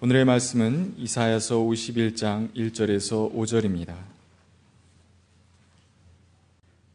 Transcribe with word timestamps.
오늘의 0.00 0.26
말씀은 0.26 0.94
이사야서 0.96 1.56
51장 1.56 2.54
1절에서 2.54 3.34
5절입니다. 3.34 3.96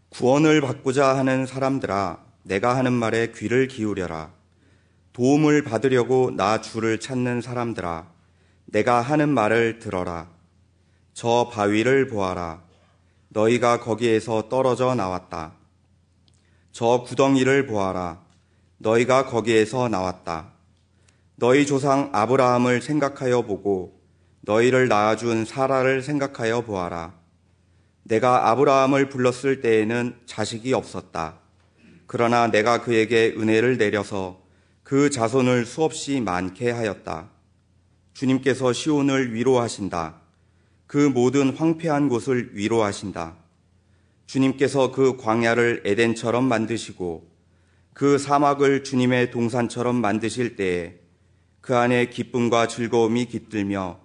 구원을 0.08 0.62
받고자 0.62 1.18
하는 1.18 1.46
사람들아 1.46 2.24
내가 2.44 2.78
하는 2.78 2.94
말에 2.94 3.34
귀를 3.36 3.68
기울여라. 3.68 4.32
도움을 5.12 5.66
받으려고 5.66 6.32
나 6.32 6.62
주를 6.62 6.98
찾는 6.98 7.42
사람들아 7.42 8.08
내가 8.68 9.02
하는 9.02 9.28
말을 9.28 9.80
들어라. 9.80 10.30
저 11.14 11.50
바위를 11.52 12.08
보아라. 12.08 12.64
너희가 13.28 13.82
거기에서 13.82 14.48
떨어져 14.48 14.96
나왔다. 14.96 15.52
저 16.72 17.04
구덩이를 17.06 17.68
보아라. 17.68 18.22
너희가 18.78 19.26
거기에서 19.26 19.90
나왔다. 19.90 20.53
너희 21.36 21.66
조상 21.66 22.10
아브라함을 22.14 22.82
생각하여 22.82 23.42
보고 23.42 24.00
너희를 24.42 24.88
낳아준 24.88 25.46
사라를 25.46 26.04
생각하여 26.04 26.62
보아라. 26.62 27.16
내가 28.04 28.50
아브라함을 28.52 29.10
불렀을 29.10 29.62
때에는 29.62 30.16
자식이 30.26 30.74
없었다. 30.74 31.40
그러나 32.06 32.48
내가 32.48 32.82
그에게 32.82 33.34
은혜를 33.36 33.78
내려서 33.78 34.44
그 34.84 35.10
자손을 35.10 35.66
수없이 35.66 36.20
많게 36.22 36.70
하였다. 36.70 37.32
주님께서 38.14 38.74
시온을 38.74 39.34
위로하신다. 39.34 40.22
그 40.86 40.98
모든 40.98 41.56
황폐한 41.56 42.10
곳을 42.10 42.52
위로하신다. 42.54 43.38
주님께서 44.28 44.92
그 44.92 45.18
광야를 45.18 45.82
에덴처럼 45.86 46.44
만드시고 46.44 47.32
그 47.94 48.18
사막을 48.20 48.84
주님의 48.84 49.32
동산처럼 49.32 49.96
만드실 49.96 50.56
때에 50.56 51.03
그 51.64 51.78
안에 51.78 52.08
기쁨과 52.08 52.68
즐거움이 52.68 53.28
깃들며 53.28 53.98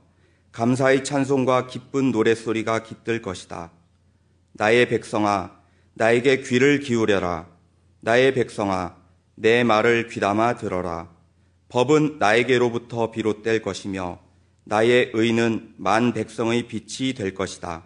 감사의 0.52 1.02
찬송과 1.02 1.66
기쁜 1.66 2.12
노랫소리가 2.12 2.84
깃들 2.84 3.20
것이다. 3.20 3.72
나의 4.52 4.88
백성아, 4.88 5.58
나에게 5.94 6.42
귀를 6.42 6.78
기울여라. 6.78 7.48
나의 7.98 8.32
백성아, 8.34 8.94
내 9.34 9.64
말을 9.64 10.06
귀담아 10.06 10.54
들어라. 10.54 11.10
법은 11.68 12.20
나에게로부터 12.20 13.10
비롯될 13.10 13.62
것이며 13.62 14.20
나의 14.62 15.10
의는 15.12 15.74
만 15.78 16.12
백성의 16.12 16.68
빛이 16.68 17.14
될 17.14 17.34
것이다. 17.34 17.82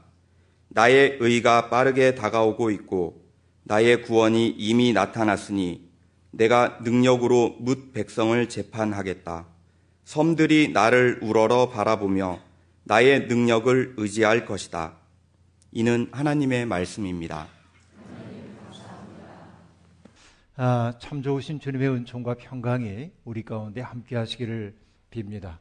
나의 0.68 1.16
의가 1.18 1.70
빠르게 1.70 2.14
다가오고 2.14 2.70
있고 2.72 3.24
나의 3.62 4.02
구원이 4.02 4.48
이미 4.48 4.92
나타났으니 4.92 5.88
내가 6.30 6.78
능력으로 6.82 7.56
묻 7.58 7.94
백성을 7.94 8.46
재판하겠다. 8.50 9.51
섬들이 10.12 10.72
나를 10.74 11.20
우러러 11.22 11.70
바라보며 11.70 12.38
나의 12.84 13.28
능력을 13.28 13.94
의지할 13.96 14.44
것이다. 14.44 14.98
이는 15.70 16.10
하나님의 16.12 16.66
말씀입니다. 16.66 17.48
아, 20.56 20.92
참 20.98 21.22
좋으신 21.22 21.60
주님의 21.60 21.88
은총과 21.88 22.34
평강이 22.34 23.10
우리 23.24 23.42
가운데 23.42 23.80
함께 23.80 24.14
하시기를 24.16 24.74
빕니다. 25.10 25.56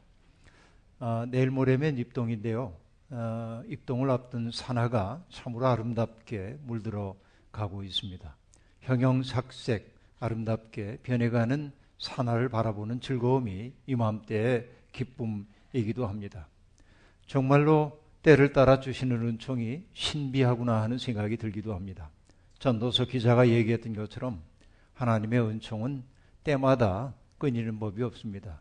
아, 0.98 1.24
내일 1.30 1.50
모레면 1.50 1.96
입동인데요. 1.96 2.76
아, 3.08 3.62
입동을 3.68 4.10
앞둔 4.10 4.50
산하가 4.52 5.24
참으로 5.30 5.66
아름답게 5.66 6.58
물들어 6.64 7.16
가고 7.52 7.84
있습니다. 7.84 8.36
형형삭색 8.82 9.94
아름답게 10.20 10.98
변해가는 11.04 11.72
산하를 12.02 12.48
바라보는 12.48 13.00
즐거움이 13.00 13.72
이맘때의 13.86 14.68
기쁨이기도 14.90 16.06
합니다. 16.06 16.48
정말로 17.26 18.00
때를 18.22 18.52
따라 18.52 18.80
주시는 18.80 19.22
은총이 19.28 19.84
신비하구나 19.92 20.82
하는 20.82 20.98
생각이 20.98 21.36
들기도 21.36 21.74
합니다. 21.74 22.10
전도서 22.58 23.06
기자가 23.06 23.48
얘기했던 23.48 23.94
것처럼 23.94 24.42
하나님의 24.94 25.40
은총은 25.40 26.02
때마다 26.42 27.14
끊이는 27.38 27.78
법이 27.78 28.02
없습니다. 28.02 28.60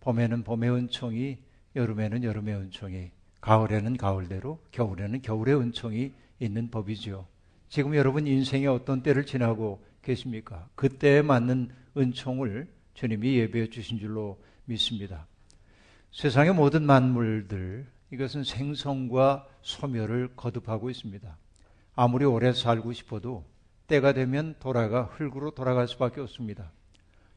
봄에는 0.00 0.44
봄의 0.44 0.70
은총이, 0.70 1.38
여름에는 1.74 2.24
여름의 2.24 2.54
은총이, 2.56 3.10
가을에는 3.40 3.96
가을대로, 3.96 4.60
겨울에는 4.70 5.22
겨울의 5.22 5.56
은총이 5.56 6.12
있는 6.40 6.70
법이죠. 6.70 7.26
지금 7.68 7.94
여러분 7.94 8.26
인생의 8.26 8.66
어떤 8.66 9.02
때를 9.02 9.24
지나고 9.24 9.82
계십니까? 10.02 10.68
그때에 10.74 11.22
맞는 11.22 11.70
은총을 11.96 12.68
주님이 12.94 13.36
예배해 13.38 13.70
주신 13.70 13.98
줄로 13.98 14.42
믿습니다. 14.64 15.26
세상의 16.12 16.54
모든 16.54 16.84
만물들, 16.84 17.86
이것은 18.12 18.44
생성과 18.44 19.46
소멸을 19.62 20.36
거듭하고 20.36 20.90
있습니다. 20.90 21.36
아무리 21.94 22.24
오래 22.24 22.52
살고 22.52 22.92
싶어도 22.92 23.44
때가 23.86 24.12
되면 24.12 24.54
돌아가 24.58 25.04
흙으로 25.04 25.52
돌아갈 25.52 25.88
수밖에 25.88 26.20
없습니다. 26.20 26.70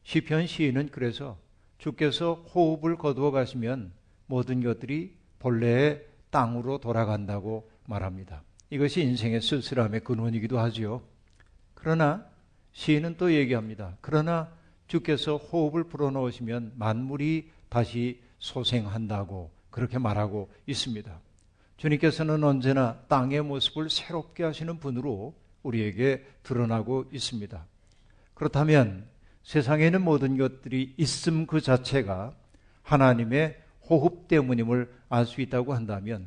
시편 0.04 0.46
시인은 0.46 0.90
그래서 0.92 1.38
주께서 1.78 2.34
호흡을 2.54 2.96
거두어 2.96 3.30
가시면 3.30 3.92
모든 4.26 4.62
것들이 4.62 5.14
본래의 5.38 6.06
땅으로 6.30 6.78
돌아간다고 6.78 7.70
말합니다. 7.86 8.42
이것이 8.70 9.02
인생의 9.02 9.40
쓸쓸함의 9.40 10.00
근원이기도 10.00 10.58
하지요. 10.58 11.02
그러나 11.74 12.26
시인은 12.72 13.16
또 13.16 13.32
얘기합니다. 13.32 13.96
그러나 14.00 14.52
주께서 14.86 15.36
호흡을 15.36 15.84
불어넣으시면 15.84 16.72
만물이 16.76 17.50
다시 17.68 18.20
소생한다고 18.38 19.50
그렇게 19.70 19.98
말하고 19.98 20.48
있습니다. 20.66 21.20
주님께서는 21.76 22.42
언제나 22.42 22.98
땅의 23.08 23.42
모습을 23.42 23.90
새롭게 23.90 24.44
하시는 24.44 24.78
분으로 24.78 25.34
우리에게 25.62 26.24
드러나고 26.42 27.06
있습니다. 27.12 27.64
그렇다면 28.34 29.06
세상에 29.42 29.86
있는 29.86 30.02
모든 30.02 30.36
것들이 30.38 30.94
있음 30.96 31.46
그 31.46 31.60
자체가 31.60 32.32
하나님의 32.82 33.60
호흡 33.88 34.28
때문임을 34.28 34.92
알 35.08 35.26
수 35.26 35.40
있다고 35.40 35.74
한다면 35.74 36.26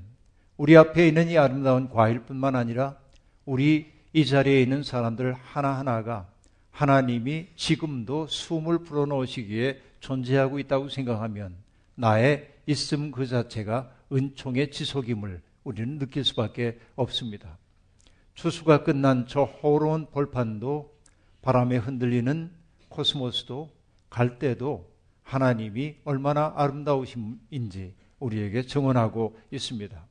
우리 0.57 0.75
앞에 0.77 1.07
있는 1.07 1.29
이 1.29 1.37
아름다운 1.37 1.89
과일뿐만 1.89 2.55
아니라 2.55 2.97
우리 3.45 3.91
이 4.13 4.25
자리에 4.25 4.61
있는 4.61 4.83
사람들 4.83 5.33
하나하나가 5.33 6.29
하나님이 6.79 7.47
지금도 7.57 8.27
숨을 8.27 8.85
불어넣으시기에 8.85 9.81
존재하고 9.99 10.59
있다고 10.59 10.87
생각하면 10.87 11.53
나의 11.95 12.53
있음 12.67 13.11
그 13.11 13.27
자체가 13.27 13.91
은총의 14.13 14.71
지속임을 14.71 15.41
우리는 15.65 15.99
느낄 15.99 16.23
수밖에 16.23 16.79
없습니다. 16.95 17.57
추수가 18.33 18.85
끝난 18.85 19.25
저 19.27 19.43
호로운 19.43 20.05
벌판도 20.09 20.97
바람에 21.41 21.75
흔들리는 21.75 22.49
코스모스도 22.87 23.69
갈 24.09 24.39
때도 24.39 24.89
하나님이 25.23 25.97
얼마나 26.05 26.53
아름다우신지 26.55 27.93
우리에게 28.19 28.61
증언하고 28.61 29.37
있습니다. 29.51 30.01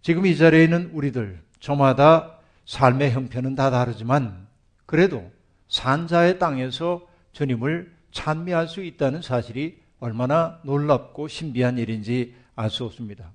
지금 0.00 0.24
이 0.24 0.38
자리에 0.38 0.64
있는 0.64 0.90
우리들 0.94 1.42
저마다 1.60 2.38
삶의 2.64 3.10
형편은 3.10 3.56
다 3.56 3.70
다르지만 3.70 4.48
그래도 4.86 5.30
산자의 5.72 6.38
땅에서 6.38 7.08
주님을 7.32 7.90
찬미할 8.10 8.68
수 8.68 8.84
있다는 8.84 9.22
사실이 9.22 9.78
얼마나 10.00 10.60
놀랍고 10.64 11.28
신비한 11.28 11.78
일인지 11.78 12.34
알 12.54 12.68
수 12.68 12.84
없습니다. 12.84 13.32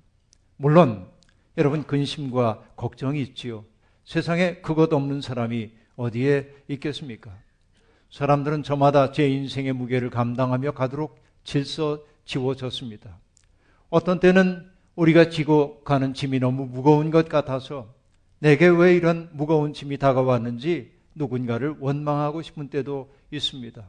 물론 0.56 1.08
여러분 1.56 1.82
근심과 1.82 2.62
걱정이 2.76 3.20
있지요. 3.22 3.64
세상에 4.04 4.58
그것 4.58 4.92
없는 4.92 5.20
사람이 5.20 5.72
어디에 5.96 6.48
있겠습니까? 6.68 7.36
사람들은 8.12 8.62
저마다 8.62 9.10
제 9.10 9.28
인생의 9.28 9.72
무게를 9.72 10.08
감당하며 10.08 10.72
가도록 10.72 11.18
질서 11.42 12.04
지워졌습니다. 12.24 13.18
어떤 13.90 14.20
때는 14.20 14.70
우리가 14.94 15.28
지고 15.28 15.80
가는 15.80 16.14
짐이 16.14 16.38
너무 16.38 16.66
무거운 16.66 17.10
것 17.10 17.28
같아서 17.28 17.92
내게 18.38 18.68
왜 18.68 18.94
이런 18.94 19.28
무거운 19.32 19.72
짐이 19.72 19.98
다가왔는지 19.98 20.97
누군가를 21.18 21.76
원망하고 21.80 22.40
싶은 22.42 22.68
때도 22.68 23.12
있습니다. 23.30 23.84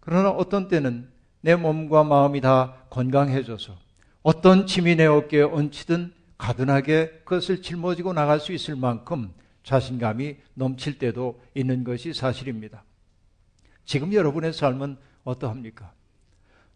그러나 0.00 0.30
어떤 0.30 0.68
때는 0.68 1.08
내 1.40 1.54
몸과 1.54 2.02
마음이 2.02 2.40
다 2.40 2.74
건강해져서 2.90 3.76
어떤 4.22 4.66
짐이 4.66 4.96
내 4.96 5.06
어깨에 5.06 5.42
얹히든 5.42 6.12
가든하게 6.38 7.22
그것을 7.24 7.62
짊어지고 7.62 8.12
나갈 8.12 8.40
수 8.40 8.52
있을 8.52 8.74
만큼 8.74 9.32
자신감이 9.62 10.36
넘칠 10.54 10.98
때도 10.98 11.40
있는 11.54 11.84
것이 11.84 12.12
사실입니다. 12.12 12.82
지금 13.84 14.12
여러분의 14.12 14.52
삶은 14.52 14.96
어떠합니까? 15.24 15.92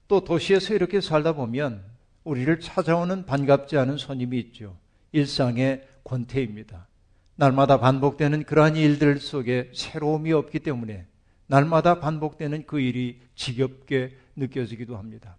또 0.08 0.22
도시에서 0.22 0.74
이렇게 0.74 1.00
살다 1.00 1.32
보면 1.32 1.82
우리를 2.22 2.60
찾아오는 2.60 3.26
반갑지 3.26 3.76
않은 3.76 3.96
손님이 3.96 4.38
있죠. 4.38 4.76
일상의 5.12 5.86
권태입니다. 6.04 6.86
날마다 7.36 7.78
반복되는 7.78 8.44
그러한 8.44 8.76
일들 8.76 9.20
속에 9.20 9.70
새로움이 9.74 10.32
없기 10.32 10.60
때문에 10.60 11.06
날마다 11.46 12.00
반복되는 12.00 12.66
그 12.66 12.80
일이 12.80 13.20
지겹게 13.34 14.16
느껴지기도 14.36 14.96
합니다. 14.96 15.36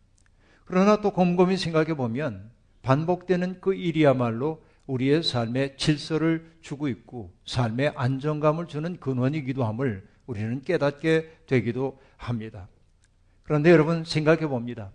그러나 0.66 1.02
또 1.02 1.12
곰곰이 1.12 1.58
생각해 1.58 1.96
보면 1.96 2.52
반복되는 2.84 3.60
그 3.62 3.74
일이야말로 3.74 4.64
우리의 4.86 5.24
삶에 5.24 5.76
질서를 5.76 6.50
주고 6.62 6.88
있고 6.88 7.34
삶의 7.46 7.94
안정감을 7.96 8.68
주는 8.68 8.98
근원이기도 9.00 9.66
함을 9.66 10.08
우리는 10.28 10.62
깨닫게 10.62 11.40
되기도 11.48 12.00
합니다. 12.16 12.68
그런데 13.44 13.72
여러분 13.72 14.04
생각해 14.04 14.48
봅니다. 14.48 14.92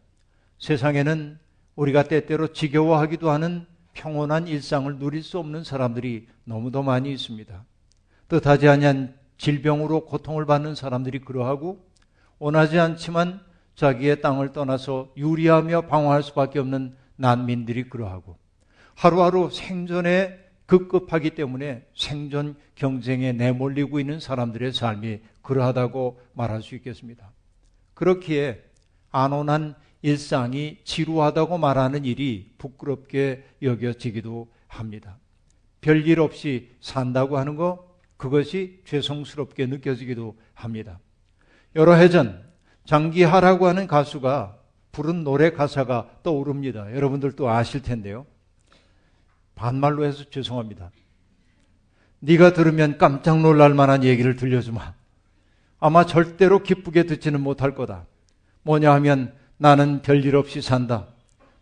세상에는 0.58 1.38
우리가 1.74 2.04
때때로 2.04 2.52
지겨워하기도 2.52 3.30
하는 3.30 3.66
평온한 3.92 4.46
일상을 4.48 4.98
누릴 4.98 5.22
수 5.22 5.38
없는 5.38 5.64
사람들이 5.64 6.28
너무도 6.44 6.82
많이 6.82 7.12
있습니다. 7.12 7.64
뜻하지 8.28 8.68
아니한 8.68 9.14
질병으로 9.36 10.06
고통을 10.06 10.46
받는 10.46 10.74
사람들이 10.74 11.20
그러하고 11.20 11.84
원하지 12.38 12.78
않지만 12.78 13.40
자기의 13.74 14.20
땅을 14.20 14.52
떠나서 14.52 15.12
유리하며 15.16 15.82
방황할 15.82 16.22
수밖에 16.22 16.58
없는 16.58 16.96
난민들이 17.16 17.88
그러하고 17.88 18.36
하루하루 18.94 19.50
생존에 19.50 20.38
급급하기 20.66 21.30
때문에 21.30 21.86
생존 21.94 22.56
경쟁에 22.74 23.32
내몰리고 23.32 24.00
있는 24.00 24.20
사람들의 24.20 24.72
삶이 24.72 25.20
그러하다고 25.42 26.20
말할 26.34 26.62
수 26.62 26.74
있겠습니다. 26.76 27.30
그렇기에 27.94 28.62
안온한 29.10 29.74
일상이 30.02 30.78
지루하다고 30.84 31.58
말하는 31.58 32.04
일이 32.04 32.52
부끄럽게 32.58 33.44
여겨지기도 33.62 34.48
합니다. 34.66 35.18
별일 35.80 36.20
없이 36.20 36.70
산다고 36.80 37.38
하는 37.38 37.56
것, 37.56 37.88
그것이 38.16 38.80
죄송스럽게 38.84 39.66
느껴지기도 39.66 40.36
합니다. 40.54 40.98
여러 41.74 41.94
해 41.94 42.08
전 42.08 42.44
장기하라고 42.84 43.66
하는 43.66 43.86
가수가 43.86 44.58
부른 44.90 45.24
노래 45.24 45.50
가사가 45.50 46.18
떠오릅니다. 46.22 46.94
여러분들도 46.94 47.48
아실 47.48 47.80
텐데요. 47.82 48.26
반말로 49.54 50.04
해서 50.04 50.24
죄송합니다. 50.30 50.90
네가 52.20 52.52
들으면 52.52 52.98
깜짝 52.98 53.40
놀랄 53.40 53.74
만한 53.74 54.04
얘기를 54.04 54.36
들려주마. 54.36 54.94
아마 55.80 56.06
절대로 56.06 56.62
기쁘게 56.62 57.04
듣지는 57.04 57.40
못할 57.40 57.74
거다. 57.74 58.06
뭐냐 58.62 58.92
하면 58.94 59.34
나는 59.62 60.02
별일 60.02 60.34
없이 60.34 60.60
산다. 60.60 61.06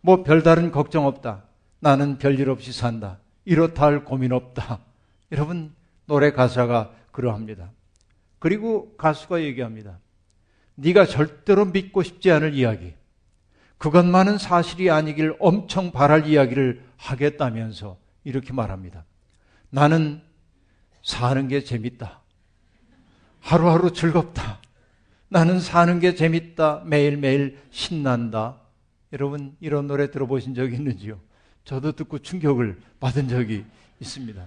뭐 0.01 0.23
별다른 0.23 0.71
걱정 0.71 1.05
없다. 1.05 1.45
나는 1.81 2.17
별일 2.17 2.49
없이 2.49 2.73
산다. 2.73 3.19
이렇다 3.45 3.85
할 3.85 4.07
고민 4.07 4.33
없다. 4.33 4.81
여러분 5.31 5.75
노래 6.07 6.33
가사가 6.33 6.95
그러합니다. 7.13 7.71
그리고 8.39 8.97
가수가 8.97 9.43
얘기합니다. 9.43 9.99
네가 10.77 11.05
절대로 11.05 11.67
믿고 11.67 12.03
싶지 12.03 12.31
않을 12.31 12.55
이야기. 12.55 12.95
그것만은 13.77 14.39
사실이 14.39 14.91
아니길 14.91 15.37
엄청 15.39 15.93
바랄 15.93 16.27
이야기를 16.27 16.83
하겠다면서 16.97 17.99
이렇게 18.25 18.55
말합니다. 18.55 19.05
나는 19.69 20.23
사는 21.03 21.49
게 21.49 21.63
재밌다. 21.65 22.23
하루하루 23.41 23.93
즐겁다. 23.93 24.59
나는 25.31 25.61
사는 25.61 26.01
게 26.01 26.15
재밌다. 26.15 26.83
매일매일 26.85 27.59
신난다. 27.71 28.57
여러분, 29.13 29.57
이런 29.61 29.87
노래 29.87 30.11
들어보신 30.11 30.55
적 30.55 30.73
있는지요? 30.73 31.21
저도 31.65 31.93
듣고 31.93 32.19
충격을 32.19 32.81
받은 32.99 33.29
적이 33.29 33.65
있습니다. 34.01 34.45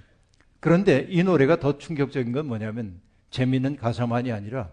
그런데 0.60 1.08
이 1.10 1.24
노래가 1.24 1.60
더 1.60 1.78
충격적인 1.78 2.34
건 2.34 2.48
뭐냐면 2.48 3.00
재미있는 3.30 3.78
가사만이 3.78 4.32
아니라 4.32 4.70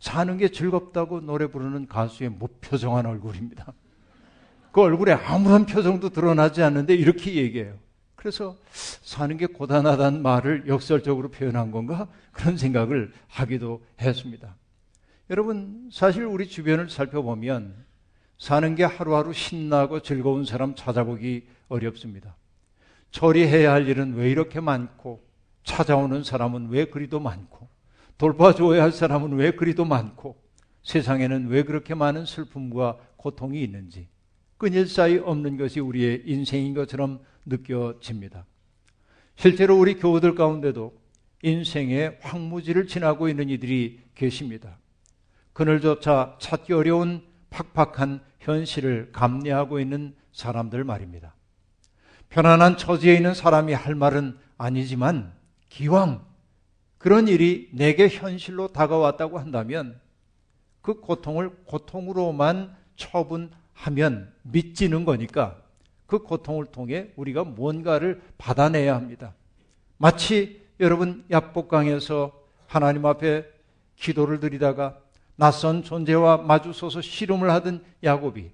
사는 0.00 0.36
게 0.36 0.50
즐겁다고 0.50 1.20
노래 1.20 1.46
부르는 1.46 1.86
가수의 1.86 2.30
무표정한 2.30 3.06
얼굴입니다. 3.06 3.72
그 4.70 4.82
얼굴에 4.82 5.12
아무런 5.12 5.64
표정도 5.64 6.10
드러나지 6.10 6.62
않는데 6.62 6.94
이렇게 6.94 7.36
얘기해요. 7.36 7.78
그래서 8.16 8.56
사는 8.72 9.36
게 9.36 9.46
고단하다는 9.46 10.20
말을 10.22 10.64
역설적으로 10.66 11.30
표현한 11.30 11.70
건가? 11.70 12.08
그런 12.32 12.58
생각을 12.58 13.12
하기도 13.28 13.82
했습니다. 14.00 14.56
여러분, 15.30 15.88
사실 15.90 16.26
우리 16.26 16.46
주변을 16.46 16.90
살펴보면 16.90 17.74
사는 18.36 18.74
게 18.74 18.84
하루하루 18.84 19.32
신나고 19.32 20.00
즐거운 20.00 20.44
사람 20.44 20.74
찾아보기 20.74 21.46
어렵습니다. 21.68 22.36
처리해야 23.10 23.72
할 23.72 23.88
일은 23.88 24.14
왜 24.14 24.30
이렇게 24.30 24.60
많고, 24.60 25.24
찾아오는 25.62 26.24
사람은 26.24 26.68
왜 26.68 26.84
그리도 26.84 27.20
많고, 27.20 27.68
돌봐줘야 28.18 28.82
할 28.82 28.92
사람은 28.92 29.32
왜 29.32 29.52
그리도 29.52 29.86
많고, 29.86 30.36
세상에는 30.82 31.46
왜 31.46 31.62
그렇게 31.62 31.94
많은 31.94 32.26
슬픔과 32.26 32.98
고통이 33.16 33.62
있는지, 33.62 34.08
끊일 34.58 34.86
사이 34.88 35.16
없는 35.16 35.56
것이 35.56 35.80
우리의 35.80 36.24
인생인 36.26 36.74
것처럼 36.74 37.20
느껴집니다. 37.46 38.44
실제로 39.36 39.78
우리 39.78 39.94
교우들 39.94 40.34
가운데도 40.34 40.92
인생의 41.42 42.18
황무지를 42.20 42.86
지나고 42.86 43.30
있는 43.30 43.48
이들이 43.48 44.00
계십니다. 44.14 44.76
그늘조차 45.54 46.36
찾기 46.40 46.72
어려운 46.72 47.22
팍팍한 47.48 48.20
현실을 48.40 49.10
감내하고 49.12 49.80
있는 49.80 50.14
사람들 50.32 50.84
말입니다. 50.84 51.34
편안한 52.28 52.76
처지에 52.76 53.14
있는 53.14 53.32
사람이 53.32 53.72
할 53.72 53.94
말은 53.94 54.36
아니지만 54.58 55.32
기왕 55.68 56.24
그런 56.98 57.28
일이 57.28 57.70
내게 57.72 58.08
현실로 58.08 58.68
다가왔다고 58.68 59.38
한다면 59.38 60.00
그 60.82 61.00
고통을 61.00 61.50
고통으로만 61.66 62.74
처분 62.96 63.50
하면 63.74 64.32
믿지는 64.42 65.04
거니까 65.04 65.62
그 66.06 66.18
고통을 66.18 66.66
통해 66.66 67.12
우리가 67.16 67.44
뭔가를 67.44 68.22
받아내야 68.38 68.94
합니다. 68.96 69.34
마치 69.98 70.62
여러분 70.80 71.24
야복강에서 71.30 72.32
하나님 72.66 73.06
앞에 73.06 73.44
기도를 73.96 74.40
드리다가 74.40 74.98
낯선 75.36 75.82
존재와 75.82 76.38
마주서서 76.38 77.00
씨름을 77.00 77.50
하던 77.50 77.84
야곱이 78.02 78.50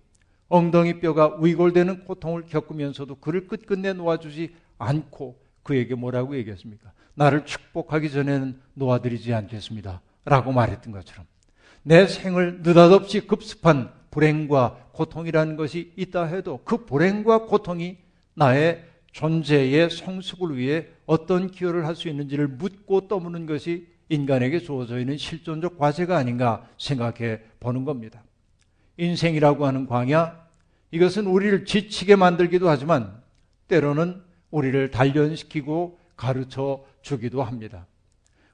엉덩이 0.49 1.01
뼈가 1.01 1.37
위골되는 1.41 2.05
고통을 2.05 2.47
겪으면서도 2.47 3.17
그를 3.17 3.47
끝끝내 3.47 3.93
놓아주지 3.93 4.55
않고 4.79 5.39
그에게 5.63 5.95
뭐라고 5.95 6.37
얘기했습니까? 6.37 6.93
나를 7.15 7.45
축복하기 7.45 8.11
전에는 8.11 8.61
놓아드리지 8.75 9.33
않겠습니다. 9.35 10.01
라고 10.25 10.53
말했던 10.53 10.93
것처럼 10.93 11.27
내 11.83 12.07
생을 12.07 12.63
느닷없이 12.63 13.27
급습한 13.27 13.93
불행과 14.11 14.89
고통이라는 14.93 15.57
것이 15.57 15.93
있다 15.97 16.25
해도 16.25 16.61
그 16.65 16.85
불행과 16.85 17.47
고통이 17.47 17.99
나의 18.35 18.85
존재의 19.13 19.91
성숙을 19.91 20.57
위해 20.57 20.87
어떤 21.07 21.51
기여를 21.51 21.87
할 21.87 21.95
수 21.95 22.09
있는지를 22.09 22.49
묻고 22.49 23.09
떠무는 23.09 23.47
것이 23.47 23.87
인간에게 24.11 24.59
주어져 24.61 24.99
있는 24.99 25.17
실존적 25.17 25.79
과제가 25.79 26.17
아닌가 26.17 26.69
생각해 26.77 27.41
보는 27.61 27.85
겁니다. 27.85 28.23
인생이라고 28.99 29.65
하는 29.65 29.87
광야, 29.87 30.47
이것은 30.91 31.27
우리를 31.27 31.65
지치게 31.65 32.17
만들기도 32.17 32.69
하지만 32.69 33.23
때로는 33.69 34.21
우리를 34.51 34.91
단련시키고 34.91 35.99
가르쳐 36.17 36.85
주기도 37.01 37.43
합니다. 37.43 37.87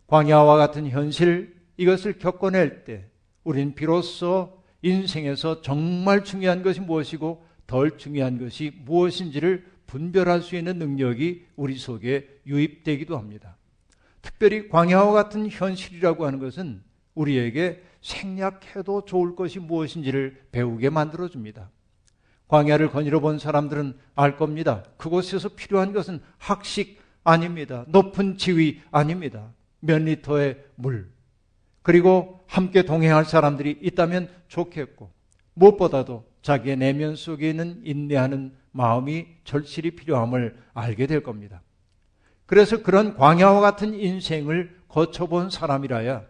광야와 0.06 0.56
같은 0.56 0.88
현실, 0.88 1.56
이것을 1.78 2.18
겪어낼 2.18 2.84
때 2.84 3.06
우린 3.42 3.74
비로소 3.74 4.62
인생에서 4.82 5.62
정말 5.62 6.22
중요한 6.22 6.62
것이 6.62 6.80
무엇이고 6.80 7.44
덜 7.66 7.98
중요한 7.98 8.38
것이 8.38 8.72
무엇인지를 8.84 9.66
분별할 9.86 10.42
수 10.42 10.54
있는 10.54 10.78
능력이 10.78 11.46
우리 11.56 11.76
속에 11.76 12.28
유입되기도 12.46 13.16
합니다. 13.16 13.56
특별히 14.26 14.68
광야와 14.68 15.12
같은 15.12 15.48
현실이라고 15.48 16.26
하는 16.26 16.40
것은 16.40 16.82
우리에게 17.14 17.82
생략해도 18.00 19.04
좋을 19.04 19.36
것이 19.36 19.60
무엇인지를 19.60 20.46
배우게 20.50 20.90
만들어줍니다. 20.90 21.70
광야를 22.48 22.90
거닐어 22.90 23.20
본 23.20 23.38
사람들은 23.38 23.96
알 24.16 24.36
겁니다. 24.36 24.82
그곳에서 24.96 25.50
필요한 25.50 25.92
것은 25.92 26.20
학식 26.38 27.00
아닙니다. 27.22 27.84
높은 27.88 28.36
지위 28.36 28.80
아닙니다. 28.90 29.52
몇 29.78 30.02
리터의 30.02 30.64
물, 30.74 31.08
그리고 31.82 32.40
함께 32.48 32.82
동행할 32.82 33.24
사람들이 33.24 33.78
있다면 33.80 34.28
좋겠고 34.48 35.10
무엇보다도 35.54 36.26
자기의 36.42 36.76
내면 36.76 37.14
속에 37.14 37.50
있는 37.50 37.80
인내하는 37.84 38.54
마음이 38.72 39.26
절실히 39.44 39.92
필요함을 39.92 40.56
알게 40.74 41.06
될 41.06 41.22
겁니다. 41.22 41.62
그래서 42.46 42.82
그런 42.82 43.16
광야와 43.16 43.60
같은 43.60 43.94
인생을 43.94 44.76
거쳐본 44.88 45.50
사람이라야 45.50 46.24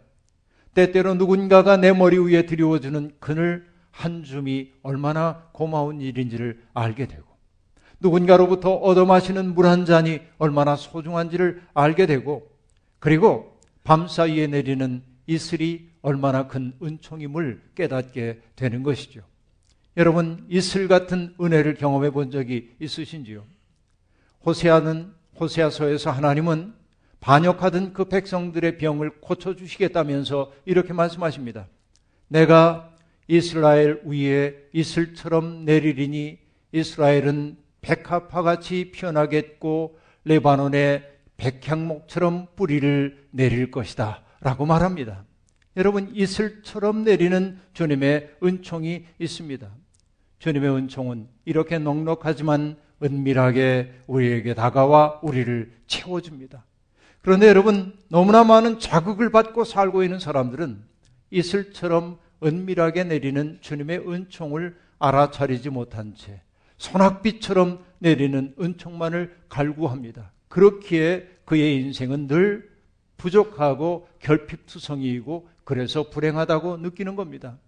때때로 0.75 1.14
누군가가 1.14 1.76
내 1.76 1.92
머리 1.92 2.18
위에 2.18 2.46
드리워주는 2.46 3.12
그늘 3.20 3.66
한 3.90 4.25
줌이 4.25 4.73
얼마나 4.82 5.49
고마운 5.52 6.00
일인지를 6.00 6.62
알게 6.75 7.06
되고 7.06 7.25
누군가로부터 8.00 8.75
얻어 8.75 9.06
마시는 9.06 9.54
물 9.54 9.66
한 9.66 9.87
잔이 9.87 10.20
얼마나 10.38 10.76
소중한지를 10.76 11.62
알게 11.73 12.06
되고 12.06 12.50
그리고 12.99 13.58
밤사이에 13.85 14.49
내리는 14.49 15.02
이슬이 15.26 15.88
얼마나 16.02 16.46
큰 16.46 16.75
은총임을 16.82 17.62
깨닫게 17.75 18.40
되는 18.54 18.82
것이죠. 18.82 19.23
여러분 19.96 20.44
이슬 20.49 20.88
같은 20.88 21.35
은혜를 21.40 21.75
경험해 21.75 22.11
본 22.11 22.30
적이 22.30 22.75
있으신지요? 22.80 23.44
호세아는 24.44 25.12
호세아서에서 25.38 26.11
하나님은 26.11 26.75
반역하던 27.21 27.93
그 27.93 28.05
백성들의 28.07 28.78
병을 28.78 29.21
고쳐 29.21 29.57
주시겠다면서 29.57 30.52
이렇게 30.64 30.93
말씀하십니다. 30.93 31.66
내가 32.28 32.93
이스라엘 33.28 34.00
위에 34.05 34.69
이슬처럼 34.73 35.64
내리리니 35.64 36.38
이스라엘은 36.73 37.57
백합화 37.81 38.43
같이 38.43 38.90
피어나겠고 38.93 39.99
레바논의 40.25 41.16
백향목처럼 41.37 42.49
뿌리를 42.57 43.26
내릴 43.31 43.71
것이다. 43.71 44.23
라고 44.40 44.66
말합니다. 44.66 45.25
여러분, 45.76 46.11
이슬처럼 46.14 47.05
내리는 47.05 47.59
주님의 47.75 48.37
은총이 48.43 49.05
있습니다. 49.19 49.71
주님의 50.38 50.71
은총은 50.71 51.28
이렇게 51.45 51.78
넉넉하지만 51.78 52.76
은밀하게 53.03 53.93
우리에게 54.07 54.55
다가와 54.55 55.21
우리를 55.23 55.73
채워줍니다. 55.87 56.65
그런데 57.23 57.49
여러분, 57.49 57.93
너무나 58.09 58.45
많은 58.45 58.79
자극을 58.79 59.31
받고 59.31 59.65
살고 59.65 60.03
있는 60.03 60.19
사람들은 60.19 60.79
이슬처럼 61.31 62.19
은밀하게 62.43 63.05
내리는 63.05 63.59
주님의 63.61 64.09
은총을 64.09 64.76
알아차리지 64.99 65.71
못한 65.71 66.15
채 66.15 66.41
소낙비처럼 66.79 67.85
내리는 67.99 68.55
은총만을 68.61 69.37
갈구합니다. 69.49 70.33
그렇기에 70.49 71.29
그의 71.45 71.76
인생은 71.83 72.29
늘 72.29 72.71
부족하고 73.17 74.09
결핍투성이이고 74.21 75.49
그래서 75.65 76.11
불행하다고 76.11 76.79
느끼는 76.79 77.17
겁니다. 77.17 77.59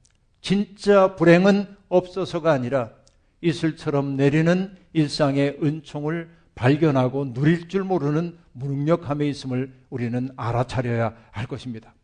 진짜 0.41 1.17
불행은 1.17 1.67
없어서가 1.89 2.53
아니라 2.53 2.93
이슬처럼 3.41 4.17
내리는 4.17 4.77
일상의 4.93 5.59
은총을 5.63 6.31
발견하고 6.55 7.33
누릴 7.33 7.69
줄 7.69 7.85
모르는 7.85 8.37
무능력함에 8.53 9.29
있음을 9.29 9.73
우리는 9.91 10.31
알아차려야 10.37 11.17
할 11.31 11.47
것입니다. 11.47 11.95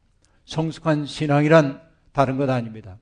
성숙한 0.45 1.07
신앙이란 1.07 1.81
다른 2.13 2.37
것 2.37 2.49
아닙니다. 2.49 2.99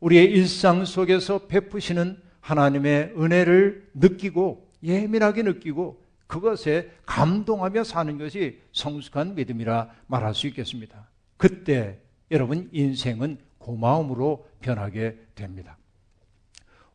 우리의 0.00 0.26
일상 0.26 0.84
속에서 0.84 1.46
베푸시는 1.46 2.18
하나님의 2.40 3.14
은혜를 3.18 3.90
느끼고 3.94 4.70
예민하게 4.82 5.42
느끼고 5.42 6.02
그것에 6.26 6.90
감동하며 7.06 7.84
사는 7.84 8.18
것이 8.18 8.60
성숙한 8.72 9.34
믿음이라 9.34 9.90
말할 10.06 10.34
수 10.34 10.46
있겠습니다. 10.48 11.08
그때 11.36 11.98
여러분 12.30 12.68
인생은 12.72 13.38
고마움으로 13.58 14.46
변하게 14.60 15.18
됩니다. 15.34 15.76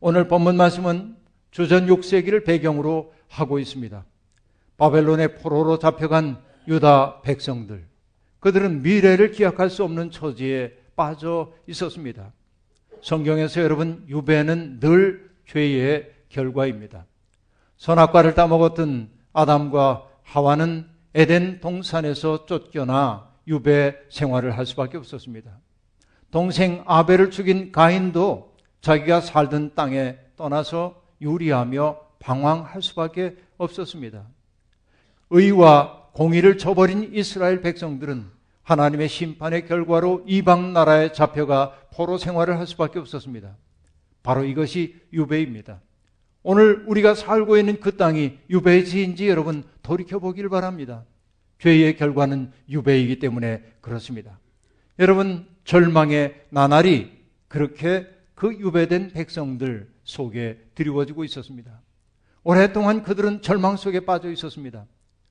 오늘 0.04 0.26
본문 0.26 0.56
말씀은 0.56 1.14
주전 1.52 1.86
6세기를 1.86 2.44
배경으로 2.44 3.12
하고 3.28 3.60
있습니다. 3.60 4.04
바벨론의 4.76 5.36
포로로 5.36 5.78
잡혀간 5.78 6.42
유다 6.66 7.20
백성들. 7.22 7.86
그들은 8.40 8.82
미래를 8.82 9.30
기약할 9.30 9.70
수 9.70 9.84
없는 9.84 10.10
처지에 10.10 10.72
빠져 10.96 11.52
있었습니다. 11.68 12.32
성경에서 13.00 13.62
여러분 13.62 14.04
유배는 14.08 14.80
늘 14.80 15.30
죄의 15.46 16.10
결과입니다. 16.30 17.06
선악과를 17.76 18.34
따먹었던 18.34 19.08
아담과 19.32 20.08
하와는 20.24 20.84
에덴 21.14 21.60
동산에서 21.60 22.46
쫓겨나 22.46 23.30
유배 23.46 23.94
생활을 24.10 24.58
할 24.58 24.66
수밖에 24.66 24.96
없었습니다. 24.96 25.60
동생 26.32 26.82
아벨을 26.86 27.30
죽인 27.30 27.70
가인도 27.70 28.51
자기가 28.82 29.20
살던 29.20 29.74
땅에 29.74 30.18
떠나서 30.36 31.02
유리하며 31.20 31.98
방황할 32.18 32.82
수밖에 32.82 33.36
없었습니다. 33.56 34.26
의와 35.30 36.08
공의를 36.12 36.58
저버린 36.58 37.14
이스라엘 37.14 37.62
백성들은 37.62 38.26
하나님의 38.62 39.08
심판의 39.08 39.66
결과로 39.66 40.22
이방 40.26 40.72
나라에 40.72 41.12
잡혀가 41.12 41.78
포로 41.94 42.18
생활을 42.18 42.58
할 42.58 42.66
수밖에 42.66 42.98
없었습니다. 42.98 43.56
바로 44.22 44.44
이것이 44.44 45.00
유배입니다. 45.12 45.80
오늘 46.42 46.84
우리가 46.86 47.14
살고 47.14 47.56
있는 47.56 47.80
그 47.80 47.96
땅이 47.96 48.38
유배지인지 48.50 49.28
여러분 49.28 49.64
돌이켜 49.82 50.18
보길 50.18 50.48
바랍니다. 50.48 51.04
죄의 51.58 51.96
결과는 51.96 52.50
유배이기 52.68 53.20
때문에 53.20 53.62
그렇습니다. 53.80 54.38
여러분 54.98 55.46
절망의 55.64 56.46
나날이 56.50 57.12
그렇게 57.48 58.06
그 58.42 58.52
유배된 58.58 59.12
백성들 59.12 59.88
속에 60.02 60.58
드리워지고 60.74 61.22
있었습니다. 61.22 61.80
오랫동안 62.42 63.04
그들은 63.04 63.40
절망 63.40 63.76
속에 63.76 64.00
빠져 64.00 64.32
있었습니다. 64.32 64.84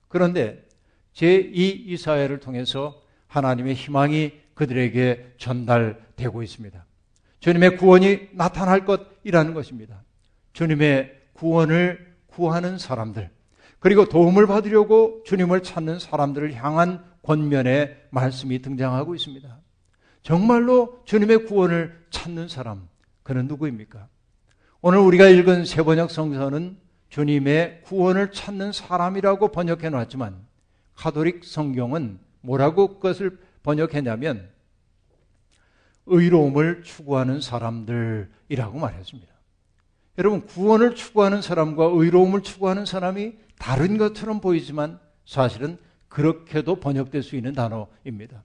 그런데 0.07 0.65
제2 1.13 1.53
이사회를 1.87 2.39
통해서 2.39 3.01
하나님의 3.27 3.73
희망이 3.73 4.31
그들에게 4.53 5.33
전달되고 5.37 6.41
있습니다. 6.41 6.85
주님의 7.41 7.75
구원이 7.75 8.29
나타날 8.31 8.85
것이라는 8.85 9.53
것입니다. 9.53 10.05
주님의 10.53 11.13
구원을 11.33 12.15
구하는 12.27 12.77
사람들, 12.77 13.29
그리고 13.79 14.05
도움을 14.05 14.47
받으려고 14.47 15.21
주님을 15.25 15.63
찾는 15.63 15.99
사람들을 15.99 16.53
향한 16.53 17.03
권면의 17.23 18.03
말씀이 18.09 18.61
등장하고 18.61 19.15
있습니다. 19.15 19.59
정말로 20.23 21.01
주님의 21.03 21.47
구원을 21.47 22.05
찾는 22.09 22.47
사람, 22.47 22.87
그는 23.23 23.47
누구입니까? 23.47 24.07
오늘 24.81 24.99
우리가 24.99 25.27
읽은 25.27 25.65
세번역 25.65 26.11
성서는 26.11 26.77
주님의 27.09 27.81
구원을 27.83 28.31
찾는 28.31 28.71
사람이라고 28.71 29.49
번역해 29.49 29.89
놨지만 29.89 30.45
카톨릭 30.95 31.43
성경은 31.43 32.19
뭐라고 32.41 32.95
그것을 32.95 33.37
번역했냐면 33.63 34.49
의로움을 36.07 36.83
추구하는 36.83 37.41
사람들이라고 37.41 38.79
말했습니다. 38.79 39.31
여러분, 40.17 40.45
구원을 40.45 40.95
추구하는 40.95 41.41
사람과 41.41 41.85
의로움을 41.85 42.41
추구하는 42.41 42.85
사람이 42.85 43.33
다른 43.57 43.97
것처럼 43.97 44.41
보이지만 44.41 44.99
사실은 45.25 45.77
그렇게도 46.09 46.79
번역될 46.79 47.23
수 47.23 47.35
있는 47.35 47.53
단어입니다. 47.53 48.43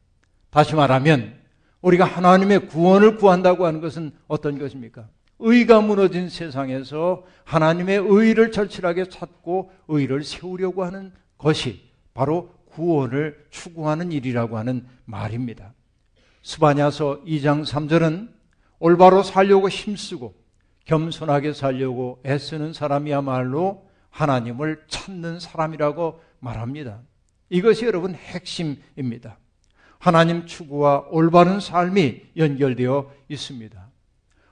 다시 0.50 0.75
말하면 0.75 1.46
우리가 1.87 2.05
하나님의 2.05 2.66
구원을 2.66 3.16
구한다고 3.16 3.64
하는 3.64 3.81
것은 3.81 4.11
어떤 4.26 4.59
것입니까? 4.59 5.09
의가 5.38 5.81
무너진 5.81 6.28
세상에서 6.28 7.25
하나님의 7.45 7.99
의를 7.99 8.50
절실하게 8.50 9.09
찾고 9.09 9.71
의를 9.87 10.25
세우려고 10.25 10.85
하는 10.85 11.12
것이 11.38 11.88
바로 12.12 12.50
구원을 12.73 13.47
추구하는 13.50 14.11
일이라고 14.11 14.59
하는 14.59 14.85
말입니다. 15.05 15.75
스바냐서 16.43 17.23
2장 17.25 17.64
3절은 17.64 18.31
올바로 18.81 19.23
살려고 19.23 19.69
힘쓰고 19.69 20.35
겸손하게 20.87 21.52
살려고 21.52 22.21
애쓰는 22.26 22.73
사람이야말로 22.73 23.87
하나님을 24.11 24.83
찾는 24.88 25.38
사람이라고 25.38 26.21
말합니다. 26.40 27.02
이것이 27.49 27.85
여러분 27.85 28.14
핵심입니다. 28.14 29.38
하나님 29.99 30.47
추구와 30.47 31.07
올바른 31.11 31.61
삶이 31.61 32.23
연결되어 32.37 33.12
있습니다. 33.29 33.87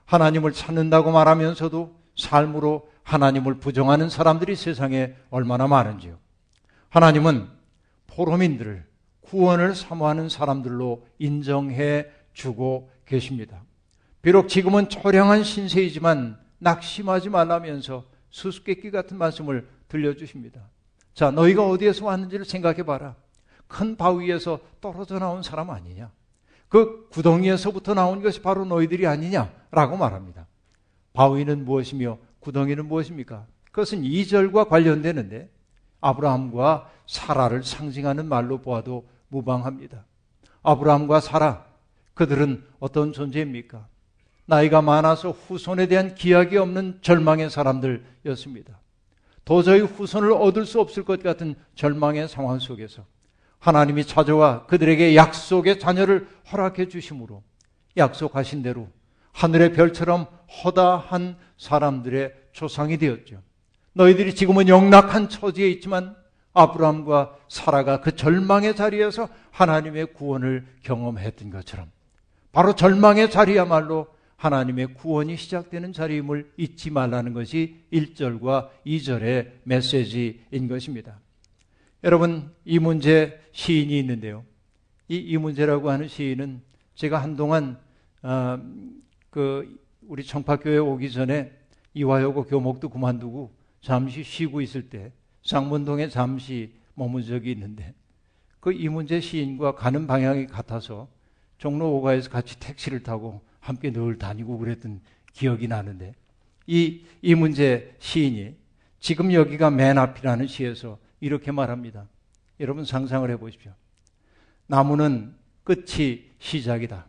하나님을 0.05 0.53
찾는다고 0.53 1.11
말하면서도 1.11 1.95
삶으로 2.17 2.89
하나님을 3.03 3.55
부정하는 3.59 4.09
사람들이 4.09 4.55
세상에 4.55 5.15
얼마나 5.29 5.67
많은지요. 5.67 6.17
하나님은 6.89 7.47
포로민들을 8.07 8.85
구원을 9.21 9.75
사모하는 9.75 10.29
사람들로 10.29 11.05
인정해 11.19 12.07
주고 12.33 12.89
계십니다. 13.05 13.63
비록 14.21 14.47
지금은 14.47 14.89
초량한 14.89 15.43
신세이지만 15.43 16.39
낙심하지 16.57 17.29
말라면서 17.29 18.05
수수께끼 18.29 18.91
같은 18.91 19.17
말씀을 19.17 19.67
들려주십니다. 19.87 20.61
자, 21.13 21.31
너희가 21.31 21.67
어디에서 21.67 22.05
왔는지를 22.05 22.45
생각해 22.45 22.83
봐라. 22.83 23.15
큰 23.67 23.95
바위에서 23.97 24.59
떨어져 24.81 25.19
나온 25.19 25.43
사람 25.43 25.69
아니냐? 25.69 26.11
그 26.69 27.07
구덩이에서부터 27.09 27.93
나온 27.93 28.21
것이 28.21 28.41
바로 28.41 28.65
너희들이 28.65 29.07
아니냐라고 29.07 29.97
말합니다. 29.97 30.47
바위는 31.13 31.65
무엇이며 31.65 32.17
구덩이는 32.39 32.85
무엇입니까? 32.85 33.45
그것은 33.71 34.03
2절과 34.03 34.67
관련되는데 34.67 35.49
아브라함과 36.01 36.89
사라를 37.07 37.63
상징하는 37.63 38.27
말로 38.27 38.59
보아도 38.61 39.07
무방합니다. 39.29 40.05
아브라함과 40.63 41.19
사라, 41.19 41.65
그들은 42.13 42.63
어떤 42.79 43.13
존재입니까? 43.13 43.87
나이가 44.45 44.81
많아서 44.81 45.31
후손에 45.31 45.87
대한 45.87 46.15
기약이 46.15 46.57
없는 46.57 46.99
절망의 47.01 47.49
사람들이었습니다. 47.49 48.79
도저히 49.43 49.81
후손을 49.81 50.33
얻을 50.33 50.65
수 50.65 50.79
없을 50.79 51.03
것 51.03 51.21
같은 51.21 51.55
절망의 51.75 52.27
상황 52.27 52.59
속에서 52.59 53.05
하나님이 53.65 54.05
찾아와 54.05 54.67
그들에게 54.67 55.15
약속의 55.15 55.79
자녀를 55.79 56.27
허락해 56.51 56.87
주심으로 56.87 57.41
약속하신 57.97 58.61
대로 58.61 58.89
하늘의 59.31 59.73
별처럼 59.73 60.27
허다한 60.63 61.35
사람들의 61.57 62.31
조상이 62.51 62.97
되었죠. 62.97 63.41
너희들이 63.93 64.35
지금은 64.35 64.67
영락한 64.67 65.29
처지에 65.29 65.67
있지만 65.71 66.15
아브라함과 66.53 67.37
사라가 67.49 68.01
그 68.01 68.15
절망의 68.15 68.75
자리에서 68.75 69.29
하나님의 69.49 70.13
구원을 70.13 70.67
경험했던 70.83 71.49
것처럼 71.49 71.89
바로 72.51 72.75
절망의 72.75 73.31
자리야말로 73.31 74.05
하나님의 74.35 74.93
구원이 74.93 75.37
시작되는 75.37 75.91
자리임을 75.91 76.51
잊지 76.57 76.91
말라는 76.91 77.33
것이 77.33 77.83
1절과 77.91 78.69
2절의 78.85 79.53
메시지인 79.63 80.67
것입니다. 80.67 81.17
여러분, 82.05 82.51
이 82.65 82.77
문제 82.77 83.41
시인이 83.51 83.97
있는데요. 83.97 84.45
이, 85.07 85.15
이 85.17 85.37
문제라고 85.37 85.89
하는 85.89 86.07
시인은 86.07 86.61
제가 86.93 87.17
한동안, 87.17 87.79
어, 88.21 88.59
그, 89.31 89.83
우리 90.07 90.23
청파교회 90.23 90.77
오기 90.77 91.11
전에 91.11 91.51
이화여고 91.95 92.43
교목도 92.45 92.89
그만두고 92.89 93.55
잠시 93.81 94.21
쉬고 94.21 94.61
있을 94.61 94.87
때 94.87 95.13
쌍문동에 95.41 96.09
잠시 96.09 96.73
머문 96.93 97.23
적이 97.23 97.53
있는데 97.53 97.95
그 98.59 98.71
이 98.71 98.87
문제 98.87 99.19
시인과 99.19 99.73
가는 99.73 100.05
방향이 100.05 100.45
같아서 100.45 101.07
종로 101.57 101.99
5가에서 102.01 102.29
같이 102.29 102.59
택시를 102.59 103.01
타고 103.01 103.41
함께 103.59 103.91
늘 103.91 104.19
다니고 104.19 104.59
그랬던 104.59 105.01
기억이 105.33 105.67
나는데 105.67 106.13
이, 106.67 107.01
이 107.23 107.33
문제 107.33 107.95
시인이 107.97 108.53
지금 108.99 109.33
여기가 109.33 109.71
맨 109.71 109.97
앞이라는 109.97 110.45
시에서 110.45 110.99
이렇게 111.25 111.51
말합니다. 111.51 112.07
여러분 112.59 112.85
상상을 112.85 113.27
해 113.31 113.37
보십시오. 113.37 113.73
나무는 114.67 115.35
끝이 115.63 116.29
시작이다. 116.37 117.07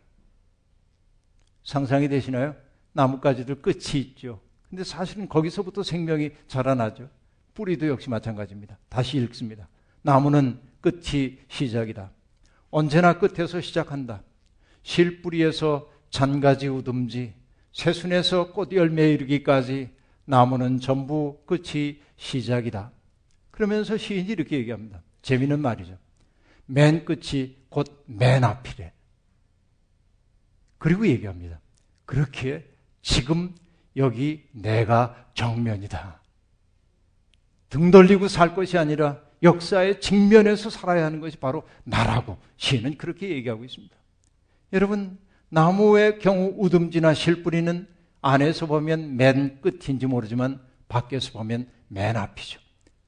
상상이 1.63 2.09
되시나요? 2.09 2.55
나뭇가지들 2.93 3.61
끝이 3.61 4.01
있죠. 4.01 4.41
근데 4.71 4.83
사실은 4.83 5.29
거기서부터 5.29 5.83
생명이 5.83 6.31
자라나죠. 6.47 7.07
뿌리도 7.53 7.87
역시 7.89 8.09
마찬가지입니다. 8.09 8.79
다시 8.89 9.17
읽습니다. 9.19 9.67
나무는 10.01 10.59
끝이 10.81 11.37
시작이다. 11.47 12.09
언제나 12.71 13.19
끝에서 13.19 13.61
시작한다. 13.61 14.23
실뿌리에서 14.81 15.91
잔가지 16.09 16.69
우듬지, 16.69 17.35
새순에서 17.71 18.51
꽃열매 18.53 19.11
이르기까지 19.13 19.91
나무는 20.25 20.79
전부 20.79 21.37
끝이 21.45 22.01
시작이다. 22.15 22.96
그러면서 23.57 23.97
시인이 23.97 24.29
이렇게 24.29 24.55
얘기합니다. 24.55 25.01
재미있는 25.23 25.59
말이죠. 25.61 25.97
맨 26.67 27.03
끝이 27.05 27.55
곧 27.69 28.03
맨 28.05 28.43
앞이래. 28.43 28.93
그리고 30.77 31.07
얘기합니다. 31.07 31.59
그렇게 32.05 32.71
지금 33.01 33.55
여기 33.95 34.47
내가 34.51 35.25
정면이다. 35.33 36.21
등 37.69 37.89
돌리고 37.89 38.27
살 38.27 38.53
것이 38.53 38.77
아니라 38.77 39.23
역사의 39.41 40.01
직면에서 40.01 40.69
살아야 40.69 41.05
하는 41.05 41.19
것이 41.19 41.37
바로 41.37 41.67
나라고 41.83 42.37
시인은 42.57 42.97
그렇게 42.97 43.29
얘기하고 43.29 43.65
있습니다. 43.65 43.95
여러분, 44.73 45.17
나무의 45.49 46.19
경우 46.19 46.53
우듬지나 46.57 47.15
실 47.15 47.41
뿌리는 47.41 47.87
안에서 48.21 48.67
보면 48.67 49.17
맨 49.17 49.61
끝인지 49.61 50.05
모르지만 50.05 50.61
밖에서 50.87 51.31
보면 51.31 51.67
맨 51.87 52.17
앞이죠. 52.17 52.66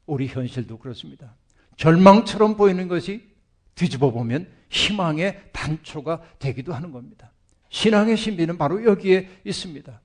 우리 0.09 0.27
현실도 0.27 0.79
그렇습니다. 0.79 1.35
절망처럼 1.77 2.57
보이는 2.57 2.87
것이 2.87 3.21
뒤집어 3.75 4.11
보면 4.11 4.47
희망의 4.69 5.41
단초가 5.53 6.21
되기도 6.39 6.73
하는 6.73 6.91
겁니다. 6.91 7.31
신앙의 7.69 8.17
신비는 8.17 8.57
바로 8.57 8.83
여기에 8.83 9.29
있습니다. 9.45 10.01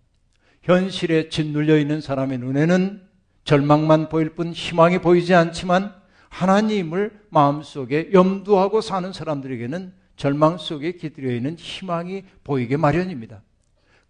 현실에 0.62 1.28
짓눌려 1.30 1.78
있는 1.78 2.00
사람의 2.00 2.38
눈에는 2.38 3.02
절망만 3.44 4.08
보일 4.08 4.30
뿐 4.34 4.52
희망이 4.52 4.98
보이지 4.98 5.34
않지만 5.34 5.94
하나님을 6.28 7.26
마음속에 7.30 8.10
염두하고 8.12 8.80
사는 8.80 9.12
사람들에게는 9.12 9.92
절망 10.16 10.58
속에 10.58 10.92
기들여 10.92 11.34
있는 11.34 11.56
희망이 11.56 12.24
보이게 12.44 12.76
마련입니다. 12.76 13.42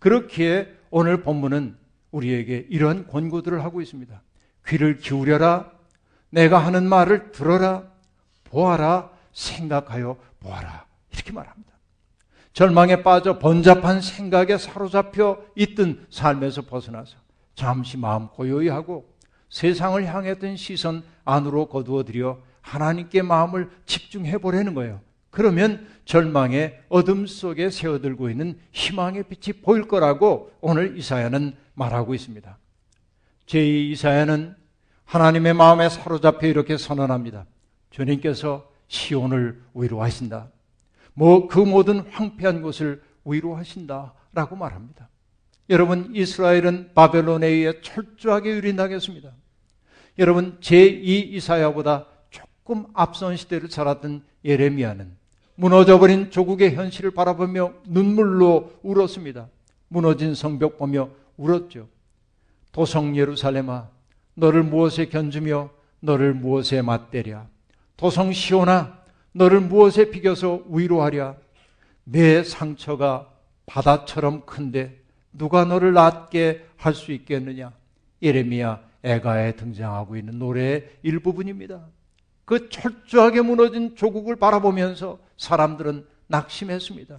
그렇기에 0.00 0.68
오늘 0.90 1.22
본문은 1.22 1.76
우리에게 2.10 2.66
이런 2.68 3.06
권고들을 3.06 3.62
하고 3.64 3.80
있습니다. 3.80 4.22
귀를 4.66 4.98
기울여라. 4.98 5.73
내가 6.34 6.58
하는 6.58 6.88
말을 6.88 7.30
들어라. 7.30 7.84
보아라. 8.44 9.10
생각하여 9.32 10.16
보아라. 10.40 10.84
이렇게 11.12 11.32
말합니다. 11.32 11.72
절망에 12.52 13.02
빠져 13.02 13.38
번잡한 13.38 14.00
생각에 14.00 14.58
사로잡혀 14.58 15.44
있던 15.54 16.06
삶에서 16.10 16.62
벗어나서 16.62 17.16
잠시 17.54 17.96
마음 17.96 18.28
고요히 18.28 18.68
하고 18.68 19.12
세상을 19.48 20.04
향했던 20.04 20.56
시선 20.56 21.04
안으로 21.24 21.66
거두어들여 21.66 22.40
하나님께 22.60 23.22
마음을 23.22 23.70
집중해 23.86 24.38
보려는 24.38 24.74
거예요. 24.74 25.00
그러면 25.30 25.86
절망의 26.04 26.80
어둠 26.88 27.26
속에 27.26 27.70
세워들고 27.70 28.30
있는 28.30 28.58
희망의 28.72 29.24
빛이 29.24 29.62
보일 29.62 29.86
거라고 29.86 30.52
오늘 30.60 30.96
이사야는 30.98 31.56
말하고 31.74 32.14
있습니다. 32.14 32.56
제2 33.46 33.90
이사야는 33.90 34.63
하나님의 35.04 35.54
마음에 35.54 35.88
사로잡혀 35.88 36.46
이렇게 36.46 36.76
선언합니다. 36.76 37.46
주님께서 37.90 38.68
시온을 38.88 39.62
위로하신다. 39.74 40.48
뭐 41.14 41.46
그 41.46 41.58
모든 41.60 42.00
황폐한 42.00 42.62
곳을 42.62 43.02
위로하신다라고 43.24 44.56
말합니다. 44.56 45.08
여러분 45.70 46.10
이스라엘은 46.14 46.90
바벨론에 46.94 47.46
의해 47.46 47.80
철저하게 47.80 48.50
유린당했습니다. 48.50 49.30
여러분 50.18 50.58
제2 50.60 51.06
이사야보다 51.06 52.06
조금 52.30 52.86
앞선 52.92 53.36
시대를 53.36 53.70
살았던 53.70 54.24
예레미야는 54.44 55.16
무너져버린 55.56 56.30
조국의 56.30 56.74
현실을 56.74 57.12
바라보며 57.12 57.72
눈물로 57.86 58.72
울었습니다. 58.82 59.48
무너진 59.88 60.34
성벽 60.34 60.76
보며 60.76 61.08
울었죠. 61.36 61.88
도성 62.72 63.16
예루살렘아, 63.16 63.88
너를 64.34 64.62
무엇에 64.62 65.06
견주며 65.06 65.70
너를 66.00 66.34
무엇에 66.34 66.82
맞대랴. 66.82 67.46
도성 67.96 68.32
시온아, 68.32 68.98
너를 69.32 69.60
무엇에 69.60 70.10
비겨서 70.10 70.64
위로하랴. 70.68 71.36
내 72.04 72.44
상처가 72.44 73.30
바다처럼 73.66 74.42
큰데 74.44 75.00
누가 75.32 75.64
너를 75.64 75.92
낫게 75.92 76.66
할 76.76 76.94
수 76.94 77.12
있겠느냐. 77.12 77.72
예레미야 78.22 78.80
애가에 79.02 79.52
등장하고 79.52 80.16
있는 80.16 80.38
노래의 80.38 80.88
일부분입니다. 81.02 81.86
그 82.44 82.68
철저하게 82.68 83.40
무너진 83.42 83.96
조국을 83.96 84.36
바라보면서 84.36 85.18
사람들은 85.38 86.06
낙심했습니다. 86.26 87.18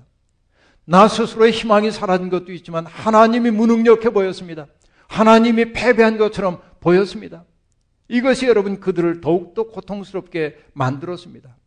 나 0.86 1.08
스스로의 1.08 1.52
희망이 1.52 1.92
사라진 1.92 2.30
것도 2.30 2.52
있지만 2.54 2.86
하나님이 2.86 3.50
무능력해 3.52 4.12
보였습니다. 4.12 4.68
하나님이 5.08 5.74
패배한 5.74 6.18
것처럼 6.18 6.62
보였습니다. 6.86 7.46
이것이 8.08 8.46
여러분 8.46 8.80
그들을 8.80 9.20
더욱더 9.20 9.64
고통스럽게 9.64 10.58
만들었습니다. 10.74 11.58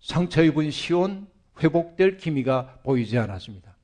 상처 0.00 0.42
입은 0.44 0.70
시온 0.70 1.26
회복될 1.62 2.18
기미가 2.18 2.80
보이지 2.84 3.16
않았습니다. 3.18 3.74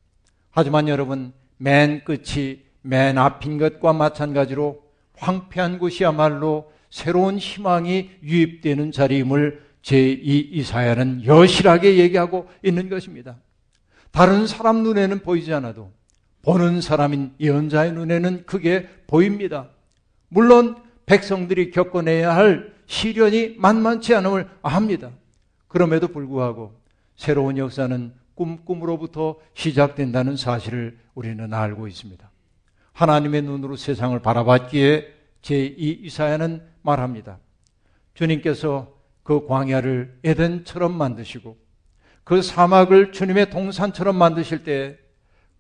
하지만 0.51 0.89
여러분 0.89 1.33
맨 1.57 2.05
끝이 2.05 2.63
맨 2.83 3.17
앞인 3.17 3.57
것과 3.57 3.95
마찬가지로 3.95 4.85
황폐한 5.17 5.79
곳이야말로 5.79 6.71
새로운 6.91 7.39
희망이 7.39 8.11
유입되는 8.23 8.93
자리임을 8.93 9.65
제2 9.83 10.49
이사야는 10.53 11.25
여실하게 11.25 11.97
얘기하고 11.99 12.49
있는 12.63 12.91
것입니다. 12.91 13.39
다른 14.11 14.47
사람 14.47 14.83
눈에는 14.83 15.21
보이지 15.21 15.53
않아도 15.55 15.91
보는 16.43 16.83
사람인 16.83 17.35
예언자의 17.41 17.93
눈에는 17.93 18.45
크게 18.45 18.89
보입니다. 19.07 19.71
물론 20.35 20.77
백성들이 21.07 21.71
겪어내야 21.71 22.35
할 22.35 22.75
시련이 22.87 23.55
만만치 23.59 24.15
않음을 24.15 24.49
압니다. 24.63 25.11
그럼에도 25.69 26.09
불구하고 26.09 26.75
새로운 27.17 27.57
역사는 27.57 28.13
꿈꿈으로부터 28.35 29.37
시작된다는 29.55 30.37
사실을 30.37 30.99
우리는 31.15 31.55
알고 31.55 31.87
있습니다. 31.87 32.31
하나님의 32.93 33.43
눈으로 33.43 33.77
세상을 33.77 34.19
바라봤기에 34.21 35.15
제2 35.43 35.79
이사야는 36.05 36.63
말합니다. 36.83 37.39
주님께서 38.15 38.93
그 39.23 39.47
광야를 39.47 40.19
에덴처럼 40.25 40.93
만드시고 40.93 41.57
그 42.25 42.43
사막을 42.43 43.13
주님의 43.13 43.51
동산처럼 43.51 44.17
만드실 44.17 44.65
때 44.65 45.05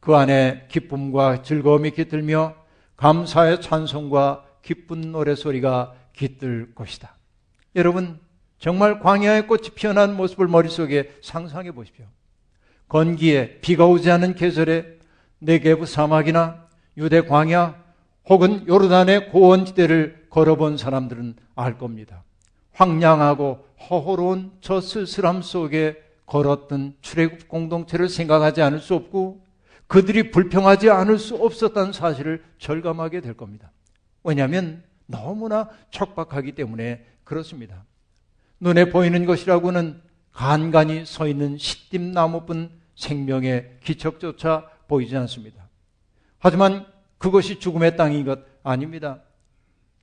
그 0.04 0.14
안에 0.14 0.66
기쁨과 0.68 1.40
즐거움이 1.40 1.92
깃들며 1.92 2.54
감사의 2.98 3.62
찬송과 3.62 4.44
기쁜 4.64 5.12
노래소리가 5.12 5.94
깃들 6.12 6.74
것이다. 6.74 7.14
여러분, 7.76 8.18
정말 8.58 8.98
광야의 8.98 9.46
꽃이 9.46 9.70
피어난 9.74 10.16
모습을 10.16 10.48
머릿속에 10.48 11.12
상상해 11.22 11.70
보십시오. 11.72 12.06
건기에 12.88 13.58
비가 13.60 13.86
오지 13.86 14.10
않은 14.10 14.34
계절에 14.34 14.98
네게브 15.40 15.86
사막이나 15.86 16.66
유대 16.96 17.20
광야 17.20 17.82
혹은 18.28 18.66
요르단의 18.66 19.30
고원지대를 19.30 20.28
걸어본 20.30 20.78
사람들은 20.78 21.36
알 21.54 21.76
겁니다. 21.76 22.24
황량하고 22.72 23.66
허허로운 23.90 24.52
저 24.60 24.80
쓸쓸함 24.80 25.42
속에 25.42 26.02
걸었던 26.26 26.94
출애굽 27.02 27.48
공동체를 27.48 28.08
생각하지 28.08 28.62
않을 28.62 28.80
수 28.80 28.94
없고 28.94 29.44
그들이 29.86 30.30
불평하지 30.30 30.88
않을 30.88 31.18
수 31.18 31.36
없었다는 31.36 31.92
사실을 31.92 32.42
절감하게 32.58 33.20
될 33.20 33.34
겁니다. 33.34 33.70
왜냐하면 34.24 34.82
너무나 35.06 35.68
척박하기 35.90 36.52
때문에 36.52 37.04
그렇습니다. 37.22 37.84
눈에 38.58 38.90
보이는 38.90 39.24
것이라고는 39.26 40.00
간간히 40.32 41.06
서 41.06 41.28
있는 41.28 41.58
시띠나무뿐 41.58 42.70
생명의 42.96 43.78
기척조차 43.84 44.68
보이지 44.88 45.16
않습니다. 45.16 45.68
하지만 46.38 46.86
그것이 47.18 47.60
죽음의 47.60 47.96
땅인 47.96 48.24
것 48.24 48.40
아닙니다. 48.62 49.20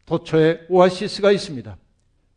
도처에 0.06 0.62
오아시스가 0.70 1.32
있습니다. 1.32 1.78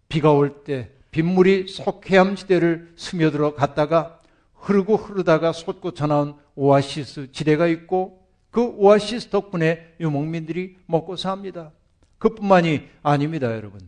비가 0.08 0.32
올 0.32 0.64
때 0.64 0.90
빗물이 1.10 1.68
석회암 1.68 2.34
지대를 2.34 2.92
스며들어 2.96 3.54
갔다가 3.54 4.20
흐르고 4.54 4.96
흐르다가 4.96 5.52
솟구쳐 5.52 6.08
나온 6.08 6.36
오아시스 6.56 7.30
지대가 7.30 7.68
있고 7.68 8.23
그 8.54 8.62
오아시스 8.62 9.30
덕분에 9.30 9.96
유목민들이 9.98 10.76
먹고 10.86 11.16
삽니다. 11.16 11.72
그뿐만이 12.18 12.88
아닙니다, 13.02 13.52
여러분. 13.52 13.80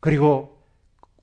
그리고 0.00 0.62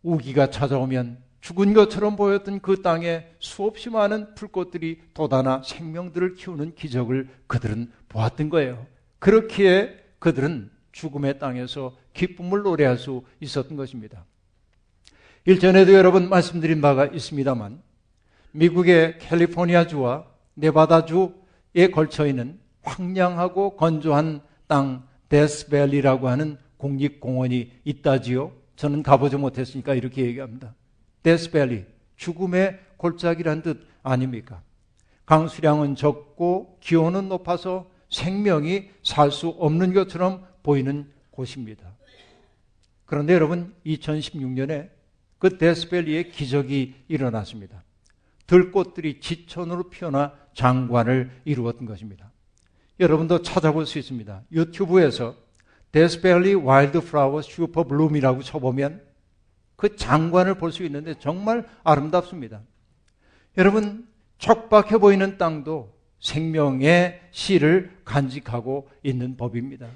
우기가 0.01 0.49
찾아오면 0.49 1.19
죽은 1.39 1.75
것처럼 1.75 2.15
보였던 2.15 2.61
그 2.61 2.81
땅에 2.81 3.27
수없이 3.37 3.91
많은 3.91 4.33
풀꽃들이 4.33 5.01
돋아나 5.13 5.61
생명들을 5.63 6.33
키우는 6.33 6.73
기적을 6.73 7.29
그들은 7.45 7.91
보았던 8.09 8.49
거예요. 8.49 8.87
그렇기에 9.19 9.95
그들은 10.17 10.71
죽음의 10.93 11.37
땅에서 11.37 11.95
기쁨을 12.13 12.63
노래할 12.63 12.97
수 12.97 13.21
있었던 13.39 13.77
것입니다. 13.77 14.25
일전에도 15.45 15.93
여러분 15.93 16.27
말씀드린 16.27 16.81
바가 16.81 17.05
있습니다만 17.05 17.83
미국의 18.51 19.19
캘리포니아주와 19.19 20.25
네바다주에 20.55 21.91
걸쳐 21.93 22.25
있는 22.25 22.62
황량하고 22.83 23.75
건조한 23.75 24.41
땅 24.67 25.07
데스밸리라고 25.29 26.27
하는 26.29 26.57
국립공원이 26.77 27.71
있다지요. 27.85 28.51
저는 28.75 29.03
가보지 29.03 29.37
못했으니까 29.37 29.93
이렇게 29.93 30.25
얘기합니다. 30.25 30.75
데스밸리, 31.23 31.85
죽음의 32.17 32.79
골짜기란 32.97 33.61
뜻 33.61 33.87
아닙니까? 34.03 34.61
강수량은 35.25 35.95
적고 35.95 36.77
기온은 36.81 37.29
높아서 37.29 37.89
생명이 38.09 38.89
살 39.03 39.31
수 39.31 39.47
없는 39.47 39.93
것처럼 39.93 40.45
보이는 40.61 41.11
곳입니다. 41.31 41.95
그런데 43.05 43.33
여러분, 43.33 43.73
2016년에 43.85 44.89
그 45.39 45.57
데스밸리에 45.57 46.23
기적이 46.23 46.95
일어났습니다. 47.07 47.83
들꽃들이 48.47 49.19
지천으로 49.19 49.89
피어나 49.89 50.33
장관을 50.53 51.31
이루었던 51.45 51.85
것입니다. 51.85 52.32
여러분도 52.99 53.41
찾아볼 53.41 53.85
수 53.85 53.99
있습니다. 53.99 54.43
유튜브에서 54.51 55.35
데스밸리 55.91 56.53
wild 56.55 57.01
flower 57.01 57.41
super 57.41 57.83
bloom이라고 57.83 58.41
쳐보면 58.43 59.01
그 59.75 59.95
장관을 59.95 60.55
볼 60.55 60.71
수 60.71 60.83
있는데 60.85 61.15
정말 61.19 61.67
아름답습니다. 61.83 62.61
여러분, 63.57 64.07
척박해 64.37 64.97
보이는 64.97 65.37
땅도 65.37 65.93
생명의 66.19 67.21
씨를 67.31 67.97
간직하고 68.05 68.89
있는 69.03 69.37
법입니다. 69.37 69.87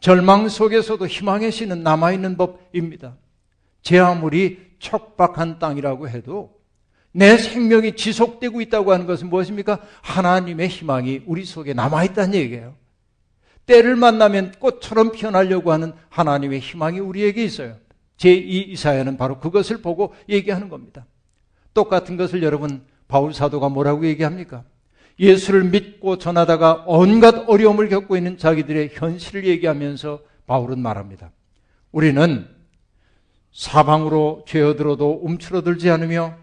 절망 0.00 0.48
속에서도 0.48 1.06
희망의 1.06 1.52
씨는 1.52 1.82
남아있는 1.82 2.36
법입니다. 2.36 3.16
제 3.82 3.98
아무리 3.98 4.72
척박한 4.78 5.58
땅이라고 5.58 6.08
해도 6.08 6.61
내 7.12 7.36
생명이 7.36 7.94
지속되고 7.94 8.60
있다고 8.62 8.92
하는 8.92 9.06
것은 9.06 9.28
무엇입니까? 9.28 9.80
하나님의 10.00 10.68
희망이 10.68 11.22
우리 11.26 11.44
속에 11.44 11.74
남아있다는 11.74 12.34
얘기예요. 12.34 12.74
때를 13.66 13.96
만나면 13.96 14.52
꽃처럼 14.58 15.12
피어나려고 15.12 15.72
하는 15.72 15.92
하나님의 16.08 16.60
희망이 16.60 16.98
우리에게 16.98 17.44
있어요. 17.44 17.76
제2 18.16 18.68
이사야는 18.68 19.16
바로 19.16 19.38
그것을 19.38 19.82
보고 19.82 20.14
얘기하는 20.28 20.68
겁니다. 20.68 21.06
똑같은 21.74 22.16
것을 22.16 22.42
여러분 22.42 22.84
바울 23.08 23.34
사도가 23.34 23.68
뭐라고 23.68 24.06
얘기합니까? 24.06 24.64
예수를 25.18 25.64
믿고 25.64 26.18
전하다가 26.18 26.84
온갖 26.86 27.44
어려움을 27.46 27.88
겪고 27.88 28.16
있는 28.16 28.38
자기들의 28.38 28.90
현실을 28.94 29.44
얘기하면서 29.44 30.20
바울은 30.46 30.78
말합니다. 30.80 31.30
우리는 31.92 32.48
사방으로 33.52 34.44
죄어들어도 34.48 35.20
움츠러들지 35.22 35.90
않으며 35.90 36.41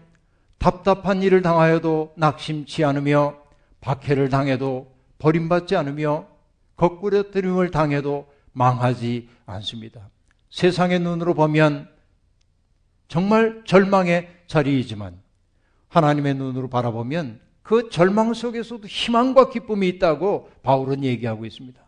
답답한 0.60 1.22
일을 1.22 1.40
당하여도 1.40 2.12
낙심치 2.16 2.84
않으며 2.84 3.34
박해를 3.80 4.28
당해도 4.28 4.94
버림받지 5.18 5.74
않으며 5.74 6.26
거꾸러뜨림을 6.76 7.70
당해도 7.70 8.30
망하지 8.52 9.28
않습니다. 9.46 10.10
세상의 10.50 11.00
눈으로 11.00 11.32
보면 11.32 11.88
정말 13.08 13.62
절망의 13.64 14.28
자리이지만 14.46 15.18
하나님의 15.88 16.34
눈으로 16.34 16.68
바라보면 16.68 17.40
그 17.62 17.88
절망 17.88 18.34
속에서도 18.34 18.86
희망과 18.86 19.48
기쁨이 19.48 19.88
있다고 19.88 20.50
바울은 20.62 21.04
얘기하고 21.04 21.46
있습니다. 21.46 21.80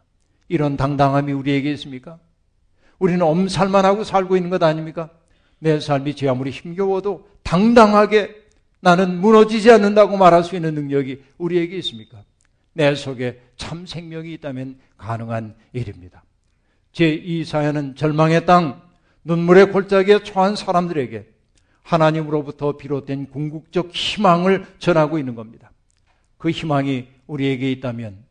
이런 0.48 0.78
당당함이 0.78 1.32
우리에게 1.32 1.70
있습니까? 1.72 2.18
우리는 2.98 3.20
엄살만 3.20 3.84
하고 3.84 4.02
살고 4.02 4.36
있는 4.36 4.48
것 4.48 4.62
아닙니까? 4.62 5.10
내 5.58 5.78
삶이 5.78 6.16
제 6.16 6.28
아무리 6.28 6.50
힘겨워도 6.50 7.28
당당하게 7.42 8.41
나는 8.82 9.20
무너지지 9.20 9.70
않는다고 9.70 10.16
말할 10.16 10.42
수 10.42 10.56
있는 10.56 10.74
능력이 10.74 11.22
우리에게 11.38 11.76
있습니까? 11.78 12.24
내 12.72 12.92
속에 12.96 13.40
참 13.56 13.86
생명이 13.86 14.32
있다면 14.34 14.78
가능한 14.96 15.54
일입니다. 15.72 16.24
제2 16.92 17.44
사연은 17.44 17.94
절망의 17.94 18.44
땅, 18.44 18.82
눈물의 19.22 19.70
골짜기에 19.70 20.24
처한 20.24 20.56
사람들에게 20.56 21.28
하나님으로부터 21.84 22.76
비롯된 22.76 23.30
궁극적 23.30 23.90
희망을 23.92 24.66
전하고 24.80 25.16
있는 25.16 25.36
겁니다. 25.36 25.70
그 26.36 26.50
희망이 26.50 27.06
우리에게 27.28 27.70
있다면 27.70 28.24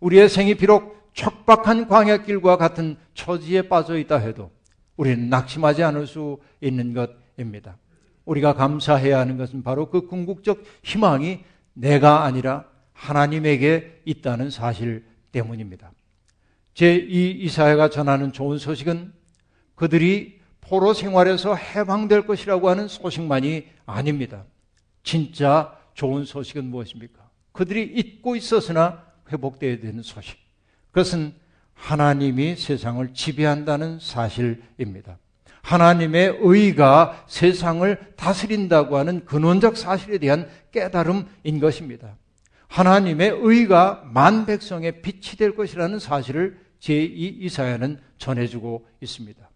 우리의 0.00 0.30
생이 0.30 0.54
비록 0.54 1.10
척박한 1.12 1.86
광야길과 1.86 2.56
같은 2.56 2.96
처지에 3.12 3.68
빠져 3.68 3.98
있다 3.98 4.16
해도 4.16 4.50
우리는 4.96 5.28
낙심하지 5.28 5.82
않을 5.82 6.06
수 6.06 6.38
있는 6.62 6.94
것입니다. 6.94 7.76
우리가 8.28 8.52
감사해야 8.54 9.18
하는 9.18 9.38
것은 9.38 9.62
바로 9.62 9.88
그 9.88 10.06
궁극적 10.06 10.62
희망이 10.82 11.44
내가 11.72 12.24
아니라 12.24 12.66
하나님에게 12.92 14.02
있다는 14.04 14.50
사실 14.50 15.06
때문입니다. 15.32 15.92
제2 16.74 17.10
이사야가 17.10 17.88
전하는 17.90 18.32
좋은 18.32 18.58
소식은 18.58 19.12
그들이 19.74 20.40
포로 20.60 20.92
생활에서 20.92 21.54
해방될 21.54 22.26
것이라고 22.26 22.68
하는 22.68 22.88
소식만이 22.88 23.66
아닙니다. 23.86 24.44
진짜 25.02 25.74
좋은 25.94 26.24
소식은 26.24 26.64
무엇입니까? 26.64 27.30
그들이 27.52 27.82
잊고 27.82 28.36
있었으나 28.36 29.04
회복되어야 29.32 29.80
되는 29.80 30.02
소식. 30.02 30.38
그것은 30.90 31.34
하나님이 31.74 32.56
세상을 32.56 33.14
지배한다는 33.14 33.98
사실입니다. 34.00 35.18
하나님의 35.68 36.38
의가 36.40 37.24
세상을 37.26 38.14
다스린다고 38.16 38.96
하는 38.96 39.26
근원적 39.26 39.76
사실에 39.76 40.16
대한 40.16 40.48
깨달음인 40.72 41.60
것입니다. 41.60 42.16
하나님의 42.68 43.38
의가 43.42 44.02
만 44.10 44.46
백성의 44.46 45.02
빛이 45.02 45.36
될 45.36 45.54
것이라는 45.54 45.98
사실을 45.98 46.58
제2 46.80 47.42
이사야는 47.42 47.98
전해주고 48.16 48.86
있습니다. 49.02 49.50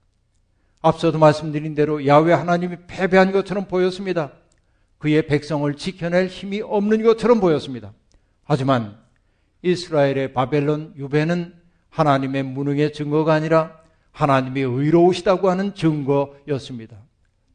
앞서도 0.82 1.18
말씀드린 1.18 1.74
대로 1.74 2.06
야외 2.06 2.34
하나님이 2.34 2.76
패배한 2.86 3.32
것처럼 3.32 3.66
보였습니다. 3.66 4.32
그의 4.98 5.26
백성을 5.26 5.74
지켜낼 5.76 6.26
힘이 6.26 6.60
없는 6.60 7.04
것처럼 7.04 7.40
보였습니다. 7.40 7.94
하지만 8.44 8.98
이스라엘의 9.62 10.34
바벨론 10.34 10.92
유배는 10.98 11.54
하나님의 11.88 12.42
무능의 12.42 12.92
증거가 12.92 13.32
아니라 13.32 13.81
하나님이 14.12 14.60
의로우시다고 14.60 15.50
하는 15.50 15.74
증거였습니다. 15.74 16.96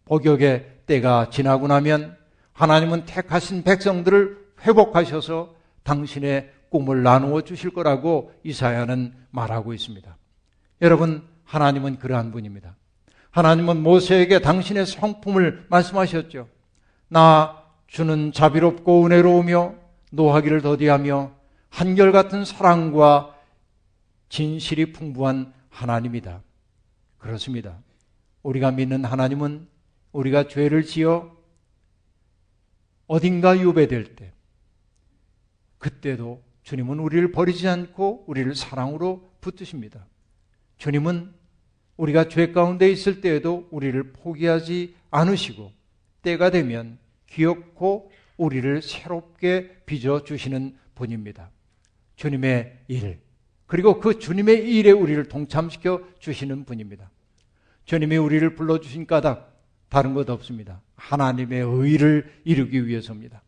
복역의 0.05 0.81
때가 0.85 1.29
지나고 1.29 1.67
나면 1.67 2.17
하나님은 2.53 3.05
택하신 3.05 3.63
백성들을 3.63 4.47
회복하셔서 4.61 5.55
당신의 5.83 6.51
꿈을 6.69 7.03
나누어 7.03 7.41
주실 7.41 7.71
거라고 7.71 8.33
이사야는 8.43 9.13
말하고 9.29 9.73
있습니다. 9.73 10.17
여러분, 10.81 11.23
하나님은 11.45 11.99
그러한 11.99 12.31
분입니다. 12.31 12.75
하나님은 13.31 13.83
모세에게 13.83 14.39
당신의 14.39 14.85
성품을 14.85 15.67
말씀하셨죠. 15.69 16.49
나 17.07 17.63
주는 17.87 18.31
자비롭고 18.31 19.05
은혜로우며 19.05 19.75
노하기를 20.11 20.61
더디하며 20.61 21.31
한결같은 21.69 22.43
사랑과 22.43 23.35
진실이 24.29 24.91
풍부한 24.91 25.53
하나님이다. 25.69 26.41
그렇습니다. 27.17 27.81
우리가 28.43 28.71
믿는 28.71 29.05
하나님은 29.05 29.67
우리가 30.11 30.47
죄를 30.47 30.83
지어 30.83 31.35
어딘가 33.07 33.59
유배될 33.59 34.15
때, 34.15 34.33
그때도 35.77 36.43
주님은 36.63 36.99
우리를 36.99 37.31
버리지 37.31 37.67
않고 37.67 38.25
우리를 38.27 38.53
사랑으로 38.55 39.29
붙드십니다. 39.41 40.05
주님은 40.77 41.33
우리가 41.95 42.27
죄 42.27 42.51
가운데 42.51 42.89
있을 42.91 43.21
때에도 43.21 43.67
우리를 43.71 44.11
포기하지 44.13 44.95
않으시고 45.09 45.71
때가 46.21 46.51
되면 46.51 46.99
귀엽고 47.27 48.11
우리를 48.37 48.81
새롭게 48.81 49.81
빚어 49.85 50.23
주시는 50.23 50.77
분입니다. 50.95 51.51
주님의 52.15 52.79
일, 52.87 53.19
그리고 53.67 53.99
그 53.99 54.17
주님의 54.17 54.73
일에 54.73 54.91
우리를 54.91 55.23
동참시켜 55.25 56.01
주시는 56.19 56.65
분입니다. 56.65 57.09
주님이 57.85 58.17
우리를 58.17 58.55
불러주신 58.55 59.05
까닭, 59.05 59.55
다른 59.89 60.13
것 60.13 60.29
없습니다. 60.29 60.81
하나님의 60.95 61.61
의를 61.61 62.31
이루기 62.43 62.87
위해서입니다. 62.87 63.41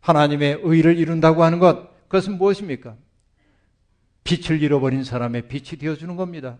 하나님의 0.00 0.60
의를 0.62 0.98
이룬다고 0.98 1.44
하는 1.44 1.58
것, 1.58 1.90
그것은 2.08 2.38
무엇입니까? 2.38 2.96
빛을 4.24 4.62
잃어버린 4.62 5.04
사람의 5.04 5.48
빛이 5.48 5.78
되어주는 5.78 6.16
겁니다. 6.16 6.58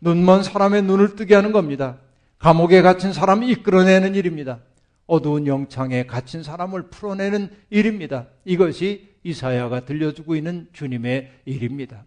눈먼 0.00 0.42
사람의 0.42 0.82
눈을 0.82 1.16
뜨게 1.16 1.34
하는 1.34 1.52
겁니다. 1.52 1.98
감옥에 2.38 2.82
갇힌 2.82 3.12
사람을 3.12 3.48
이끌어내는 3.48 4.14
일입니다. 4.14 4.60
어두운 5.06 5.46
영창에 5.46 6.06
갇힌 6.06 6.42
사람을 6.42 6.90
풀어내는 6.90 7.50
일입니다. 7.70 8.26
이것이 8.44 9.14
이사야가 9.22 9.84
들려주고 9.84 10.36
있는 10.36 10.68
주님의 10.72 11.32
일입니다. 11.44 12.04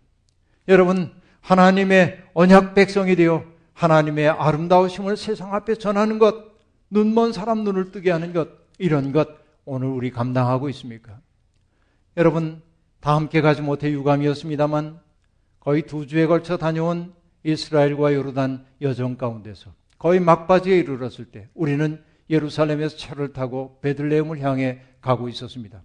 여러분, 0.70 1.12
하나님의 1.42 2.24
언약 2.34 2.76
백성이 2.76 3.16
되어 3.16 3.44
하나님의 3.74 4.30
아름다우심을 4.30 5.18
세상 5.18 5.54
앞에 5.54 5.76
전하는 5.76 6.20
것, 6.20 6.36
눈먼 6.92 7.34
사람 7.34 7.64
눈을 7.64 7.92
뜨게 7.92 8.12
하는 8.12 8.34
것, 8.34 8.50
이런 8.78 9.12
것 9.12 9.28
오늘 9.66 9.88
우리 9.88 10.12
감당하고 10.12 10.70
있습니까? 10.70 11.20
여러분, 12.18 12.62
다 13.00 13.16
함께 13.16 13.42
가지 13.42 13.62
못해 13.62 13.92
유감이었습니다만 13.92 15.00
거의 15.60 15.84
두 15.84 16.06
주에 16.06 16.28
걸쳐 16.28 16.58
다녀온 16.58 17.14
이스라엘과 17.44 18.14
요르단 18.14 18.66
여정 18.82 19.18
가운데서 19.18 19.74
거의 19.98 20.20
막바지에 20.20 20.78
이르렀을 20.78 21.26
때 21.26 21.48
우리는 21.54 22.04
예루살렘에서 22.30 22.96
차를 22.98 23.34
타고 23.34 23.80
베들레헴을 23.82 24.42
향해 24.42 24.82
가고 25.02 25.30
있었습니다. 25.30 25.82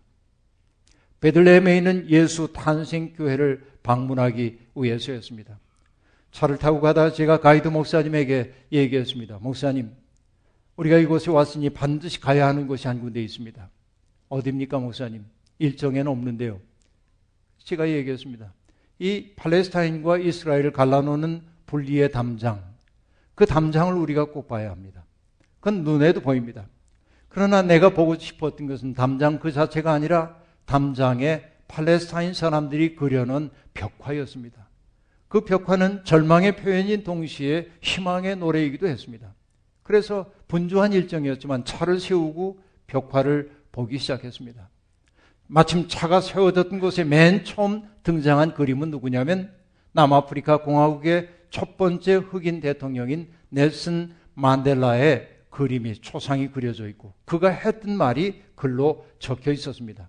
베들레헴에 1.20 1.76
있는 1.76 2.10
예수 2.10 2.52
탄생 2.52 3.14
교회를 3.14 3.73
방문하기 3.84 4.58
위해서였습니다. 4.74 5.60
차를 6.32 6.58
타고 6.58 6.80
가다 6.80 7.12
제가 7.12 7.38
가이드 7.38 7.68
목사님에게 7.68 8.52
얘기했습니다. 8.72 9.38
목사님, 9.40 9.92
우리가 10.74 10.98
이곳에 10.98 11.30
왔으니 11.30 11.70
반드시 11.70 12.20
가야 12.20 12.48
하는 12.48 12.66
곳이 12.66 12.88
한 12.88 13.00
군데 13.00 13.22
있습니다. 13.22 13.70
어디입니까, 14.28 14.80
목사님? 14.80 15.24
일정에는 15.60 16.10
없는데요. 16.10 16.58
제가 17.58 17.88
얘기했습니다. 17.88 18.52
이 18.98 19.32
팔레스타인과 19.36 20.18
이스라엘을 20.18 20.72
갈라놓는 20.72 21.42
분리의 21.66 22.10
담장, 22.10 22.64
그 23.36 23.46
담장을 23.46 23.94
우리가 23.94 24.26
꼭 24.26 24.48
봐야 24.48 24.70
합니다. 24.70 25.04
그건 25.60 25.84
눈에도 25.84 26.20
보입니다. 26.20 26.66
그러나 27.28 27.62
내가 27.62 27.90
보고 27.90 28.16
싶었던 28.18 28.66
것은 28.66 28.94
담장 28.94 29.38
그 29.38 29.52
자체가 29.52 29.92
아니라 29.92 30.36
담장에 30.64 31.53
팔레스타인 31.68 32.34
사람들이 32.34 32.96
그려놓은 32.96 33.50
벽화였습니다. 33.72 34.68
그 35.28 35.40
벽화는 35.40 36.04
절망의 36.04 36.56
표현인 36.56 37.02
동시에 37.02 37.70
희망의 37.80 38.36
노래이기도 38.36 38.86
했습니다. 38.86 39.34
그래서 39.82 40.30
분주한 40.48 40.92
일정이었지만 40.92 41.64
차를 41.64 42.00
세우고 42.00 42.60
벽화를 42.86 43.50
보기 43.72 43.98
시작했습니다. 43.98 44.68
마침 45.46 45.88
차가 45.88 46.20
세워졌던 46.20 46.78
곳에 46.80 47.04
맨 47.04 47.44
처음 47.44 47.82
등장한 48.02 48.54
그림은 48.54 48.90
누구냐면 48.90 49.52
남아프리카 49.92 50.58
공화국의 50.62 51.28
첫 51.50 51.76
번째 51.76 52.14
흑인 52.14 52.60
대통령인 52.60 53.28
넬슨 53.48 54.14
만델라의 54.34 55.28
그림이 55.50 55.94
초상이 56.00 56.48
그려져 56.50 56.88
있고 56.88 57.14
그가 57.24 57.50
했던 57.50 57.96
말이 57.96 58.42
글로 58.56 59.06
적혀 59.18 59.52
있었습니다. 59.52 60.08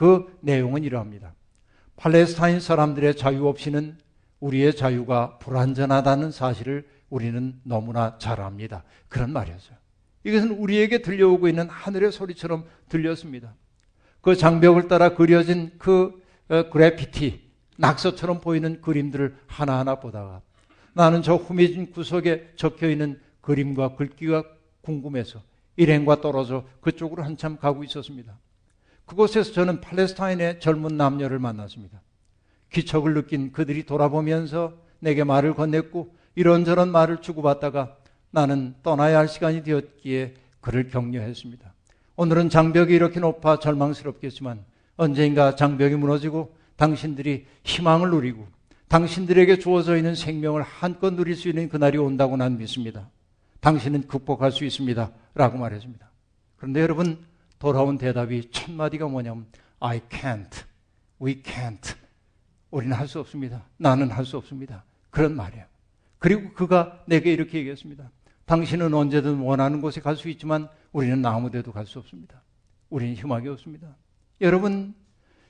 그 0.00 0.34
내용은 0.40 0.82
이러합니다. 0.82 1.34
팔레스타인 1.96 2.58
사람들의 2.58 3.18
자유 3.18 3.46
없이는 3.46 3.98
우리의 4.40 4.74
자유가 4.74 5.36
불완전하다는 5.40 6.30
사실을 6.30 6.88
우리는 7.10 7.60
너무나 7.64 8.16
잘 8.16 8.40
압니다. 8.40 8.82
그런 9.10 9.30
말이었어요. 9.30 9.76
이것은 10.24 10.52
우리에게 10.52 11.02
들려오고 11.02 11.48
있는 11.48 11.68
하늘의 11.68 12.12
소리처럼 12.12 12.64
들렸습니다. 12.88 13.52
그 14.22 14.36
장벽을 14.36 14.88
따라 14.88 15.12
그려진 15.14 15.72
그 15.76 16.22
어, 16.48 16.70
그래피티, 16.70 17.50
낙서처럼 17.76 18.40
보이는 18.40 18.80
그림들을 18.80 19.36
하나하나 19.46 19.96
보다가 19.96 20.40
나는 20.94 21.20
저 21.20 21.34
후미진 21.34 21.90
구석에 21.90 22.52
적혀 22.56 22.88
있는 22.88 23.20
그림과 23.42 23.96
글귀가 23.96 24.44
궁금해서 24.80 25.42
일행과 25.76 26.22
떨어져 26.22 26.64
그쪽으로 26.80 27.22
한참 27.22 27.58
가고 27.58 27.84
있었습니다. 27.84 28.38
그곳에서 29.10 29.52
저는 29.52 29.80
팔레스타인의 29.80 30.60
젊은 30.60 30.96
남녀를 30.96 31.40
만났습니다. 31.40 32.00
기척을 32.70 33.14
느낀 33.14 33.50
그들이 33.50 33.84
돌아보면서 33.84 34.74
내게 35.00 35.24
말을 35.24 35.54
건넸고 35.54 36.10
이런저런 36.36 36.92
말을 36.92 37.20
주고받다가 37.20 37.96
나는 38.30 38.76
떠나야 38.84 39.18
할 39.18 39.26
시간이 39.26 39.64
되었기에 39.64 40.34
그를 40.60 40.86
격려했습니다. 40.86 41.74
오늘은 42.14 42.50
장벽이 42.50 42.94
이렇게 42.94 43.18
높아 43.18 43.58
절망스럽겠지만 43.58 44.64
언젠가 44.96 45.56
장벽이 45.56 45.96
무너지고 45.96 46.54
당신들이 46.76 47.46
희망을 47.64 48.10
누리고 48.10 48.46
당신들에게 48.86 49.58
주어져 49.58 49.96
있는 49.96 50.14
생명을 50.14 50.62
한껏 50.62 51.14
누릴 51.14 51.34
수 51.34 51.48
있는 51.48 51.68
그날이 51.68 51.98
온다고 51.98 52.36
난 52.36 52.58
믿습니다. 52.58 53.10
당신은 53.58 54.06
극복할 54.06 54.52
수 54.52 54.64
있습니다. 54.64 55.10
라고 55.34 55.58
말했습니다. 55.58 56.08
그런데 56.56 56.80
여러분, 56.80 57.18
돌아온 57.60 57.98
대답이 57.98 58.50
첫 58.50 58.72
마디가 58.72 59.06
뭐냐면, 59.06 59.46
I 59.78 60.00
can't, 60.08 60.64
we 61.22 61.42
can't. 61.42 61.94
우리는 62.70 62.96
할 62.96 63.06
수 63.06 63.20
없습니다. 63.20 63.66
나는 63.76 64.10
할 64.10 64.24
수 64.24 64.36
없습니다. 64.38 64.82
그런 65.10 65.36
말이에요. 65.36 65.64
그리고 66.18 66.52
그가 66.54 67.04
내게 67.06 67.32
이렇게 67.32 67.58
얘기했습니다. 67.58 68.10
당신은 68.46 68.92
언제든 68.94 69.38
원하는 69.40 69.80
곳에 69.80 70.00
갈 70.00 70.16
수 70.16 70.28
있지만 70.30 70.68
우리는 70.92 71.24
아무 71.24 71.50
데도 71.50 71.70
갈 71.72 71.86
수 71.86 71.98
없습니다. 71.98 72.42
우리는 72.88 73.14
희망이 73.14 73.46
없습니다. 73.48 73.94
여러분, 74.40 74.94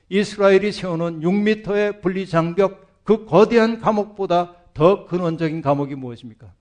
이스라엘이 0.09 0.73
세워놓은 0.73 1.21
6미터의 1.21 2.01
분리 2.01 2.27
장벽 2.27 3.03
그 3.05 3.25
거대한 3.25 3.79
감옥보다 3.79 4.55
더 4.73 5.05
근원적인 5.05 5.61
감옥이 5.61 5.95
무엇입니까? 5.95 6.53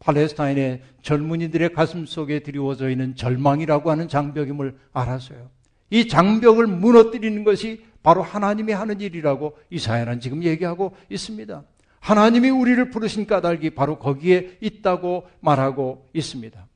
팔레스타인의 0.00 0.82
젊은이들의 1.02 1.72
가슴 1.72 2.06
속에 2.06 2.40
드리워져 2.40 2.90
있는 2.90 3.16
절망이라고 3.16 3.90
하는 3.90 4.08
장벽임을 4.08 4.78
알았어요. 4.92 5.50
이 5.90 6.06
장벽을 6.06 6.66
무너뜨리는 6.66 7.44
것이 7.44 7.84
바로 8.02 8.22
하나님이 8.22 8.72
하는 8.72 9.00
일이라고 9.00 9.56
이사야는 9.70 10.20
지금 10.20 10.42
얘기하고 10.44 10.94
있습니다. 11.10 11.64
하나님이 12.00 12.50
우리를 12.50 12.90
부르신 12.90 13.26
까닭이 13.26 13.70
바로 13.70 13.98
거기에 13.98 14.58
있다고 14.60 15.26
말하고 15.40 16.08
있습니다. 16.12 16.66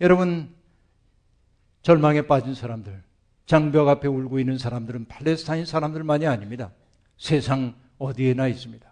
여러분, 0.00 0.54
절망에 1.82 2.22
빠진 2.22 2.54
사람들, 2.54 3.02
장벽 3.46 3.88
앞에 3.88 4.06
울고 4.06 4.38
있는 4.38 4.58
사람들은 4.58 5.06
팔레스타인 5.06 5.64
사람들만이 5.64 6.26
아닙니다. 6.26 6.70
세상 7.18 7.74
어디에나 7.98 8.46
있습니다. 8.48 8.88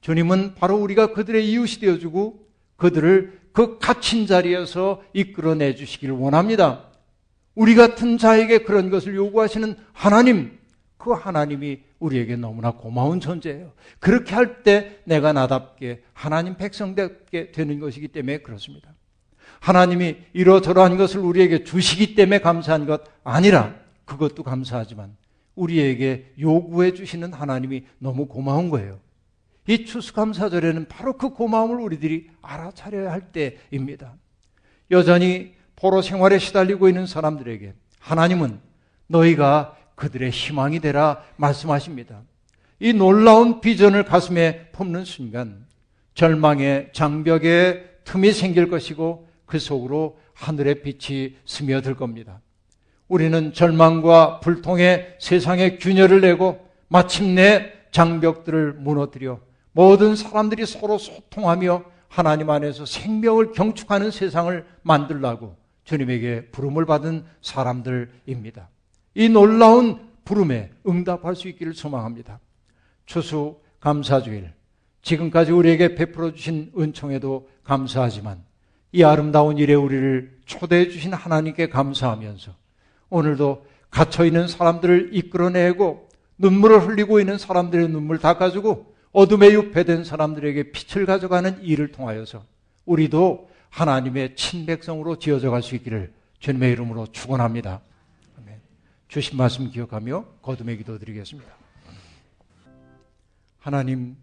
주님은 0.00 0.54
바로 0.54 0.76
우리가 0.76 1.12
그들의 1.12 1.48
이웃이 1.50 1.80
되어주고 1.80 2.47
그들을 2.78 3.38
그 3.52 3.78
갇힌 3.78 4.26
자리에서 4.26 5.02
이끌어내 5.12 5.74
주시기를 5.74 6.14
원합니다. 6.14 6.84
우리 7.54 7.74
같은 7.74 8.18
자에게 8.18 8.58
그런 8.58 8.88
것을 8.88 9.16
요구하시는 9.16 9.74
하나님, 9.92 10.56
그 10.96 11.10
하나님이 11.10 11.80
우리에게 11.98 12.36
너무나 12.36 12.70
고마운 12.70 13.18
존재예요. 13.20 13.72
그렇게 13.98 14.34
할 14.34 14.62
때 14.62 15.00
내가 15.04 15.32
나답게 15.32 16.02
하나님 16.12 16.56
백성답게 16.56 17.50
되는 17.50 17.80
것이기 17.80 18.08
때문에 18.08 18.38
그렇습니다. 18.38 18.94
하나님이 19.60 20.16
이러저러한 20.32 20.96
것을 20.96 21.20
우리에게 21.20 21.64
주시기 21.64 22.14
때문에 22.14 22.38
감사한 22.38 22.86
것 22.86 23.02
아니라 23.24 23.74
그것도 24.04 24.44
감사하지만 24.44 25.16
우리에게 25.56 26.32
요구해 26.38 26.94
주시는 26.94 27.32
하나님이 27.32 27.82
너무 27.98 28.26
고마운 28.26 28.70
거예요. 28.70 29.00
이 29.68 29.84
추수감사절에는 29.84 30.86
바로 30.88 31.18
그 31.18 31.28
고마움을 31.28 31.78
우리들이 31.78 32.30
알아차려야 32.40 33.12
할 33.12 33.30
때입니다. 33.32 34.14
여전히 34.90 35.52
포로 35.76 36.00
생활에 36.00 36.38
시달리고 36.38 36.88
있는 36.88 37.06
사람들에게 37.06 37.74
하나님은 38.00 38.60
너희가 39.08 39.76
그들의 39.94 40.30
희망이 40.30 40.80
되라 40.80 41.22
말씀하십니다. 41.36 42.22
이 42.80 42.94
놀라운 42.94 43.60
비전을 43.60 44.04
가슴에 44.04 44.70
품는 44.72 45.04
순간 45.04 45.66
절망의 46.14 46.90
장벽에 46.94 47.84
틈이 48.04 48.32
생길 48.32 48.70
것이고 48.70 49.28
그 49.44 49.58
속으로 49.58 50.18
하늘의 50.32 50.82
빛이 50.82 51.36
스며들 51.44 51.94
겁니다. 51.94 52.40
우리는 53.06 53.52
절망과 53.52 54.40
불통의 54.40 55.16
세상의 55.18 55.78
균열을 55.78 56.22
내고 56.22 56.66
마침내 56.88 57.72
장벽들을 57.90 58.74
무너뜨려 58.74 59.40
모든 59.78 60.16
사람들이 60.16 60.66
서로 60.66 60.98
소통하며 60.98 61.84
하나님 62.08 62.50
안에서 62.50 62.84
생명을 62.84 63.52
경축하는 63.52 64.10
세상을 64.10 64.66
만들라고 64.82 65.54
주님에게 65.84 66.46
부름을 66.50 66.84
받은 66.84 67.24
사람들입니다. 67.42 68.70
이 69.14 69.28
놀라운 69.28 70.00
부름에 70.24 70.72
응답할 70.84 71.36
수 71.36 71.46
있기를 71.46 71.74
소망합니다. 71.74 72.40
추수 73.06 73.60
감사주일, 73.78 74.52
지금까지 75.02 75.52
우리에게 75.52 75.94
베풀어 75.94 76.32
주신 76.32 76.72
은총에도 76.76 77.48
감사하지만 77.62 78.42
이 78.90 79.04
아름다운 79.04 79.58
일에 79.58 79.74
우리를 79.74 80.40
초대해 80.44 80.88
주신 80.88 81.14
하나님께 81.14 81.68
감사하면서 81.68 82.50
오늘도 83.10 83.64
갇혀 83.90 84.24
있는 84.24 84.48
사람들을 84.48 85.10
이끌어내고 85.12 86.08
눈물을 86.36 86.80
흘리고 86.80 87.20
있는 87.20 87.38
사람들의 87.38 87.90
눈물 87.90 88.18
닦아주고 88.18 88.97
어둠에 89.18 89.50
유폐된 89.50 90.04
사람들에게 90.04 90.70
빛을 90.70 91.04
가져가는 91.04 91.60
일을 91.64 91.90
통하여서 91.90 92.44
우리도 92.84 93.50
하나님의 93.68 94.36
친백성으로 94.36 95.18
지어져 95.18 95.50
갈 95.50 95.60
수 95.60 95.74
있기를 95.74 96.14
주님의 96.38 96.70
이름으로 96.70 97.08
축원합니다. 97.08 97.80
주신 99.08 99.36
말씀 99.36 99.68
기억하며 99.72 100.24
거듭의 100.40 100.76
기도 100.76 101.00
드리겠습니다. 101.00 101.50
하나님 103.58 104.16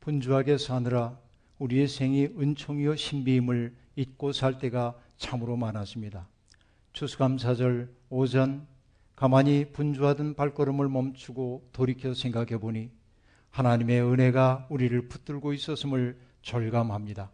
분주하게 0.00 0.58
사느라 0.58 1.16
우리의 1.60 1.86
생이 1.86 2.30
은총이요 2.36 2.96
신비임을 2.96 3.72
잊고 3.94 4.32
살 4.32 4.58
때가 4.58 4.96
참으로 5.16 5.56
많았습니다. 5.56 6.26
추수감사절 6.92 7.88
오전 8.08 8.66
가만히 9.14 9.66
분주하던 9.72 10.34
발걸음을 10.34 10.88
멈추고 10.88 11.68
돌이켜 11.72 12.14
생각해 12.14 12.58
보니 12.58 12.90
하나님의 13.50 14.02
은혜가 14.02 14.66
우리를 14.70 15.08
붙들고 15.08 15.52
있었음을 15.52 16.18
절감합니다. 16.42 17.30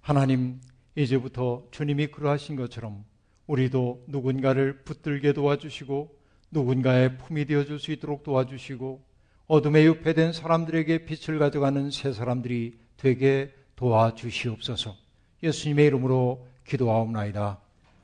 하나님, 0.00 0.60
이제부터 0.96 1.66
주님이 1.70 2.08
그러하신 2.08 2.56
것처럼 2.56 3.04
우리도 3.46 4.04
누군가를 4.08 4.84
붙들게 4.84 5.32
도와주시고 5.32 6.18
누군가의 6.50 7.18
품이 7.18 7.46
되어줄 7.46 7.78
수 7.78 7.92
있도록 7.92 8.22
도와주시고 8.22 9.02
어둠에 9.46 9.84
유폐된 9.84 10.32
사람들에게 10.32 11.04
빛을 11.04 11.38
가져가는 11.38 11.90
새 11.90 12.12
사람들이 12.12 12.78
되게 12.96 13.52
도와주시옵소서. 13.76 14.96
예수님의 15.42 15.86
이름으로 15.86 16.46
기도하옵나이다. 16.64 17.60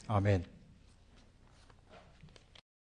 아멘. 0.09 0.60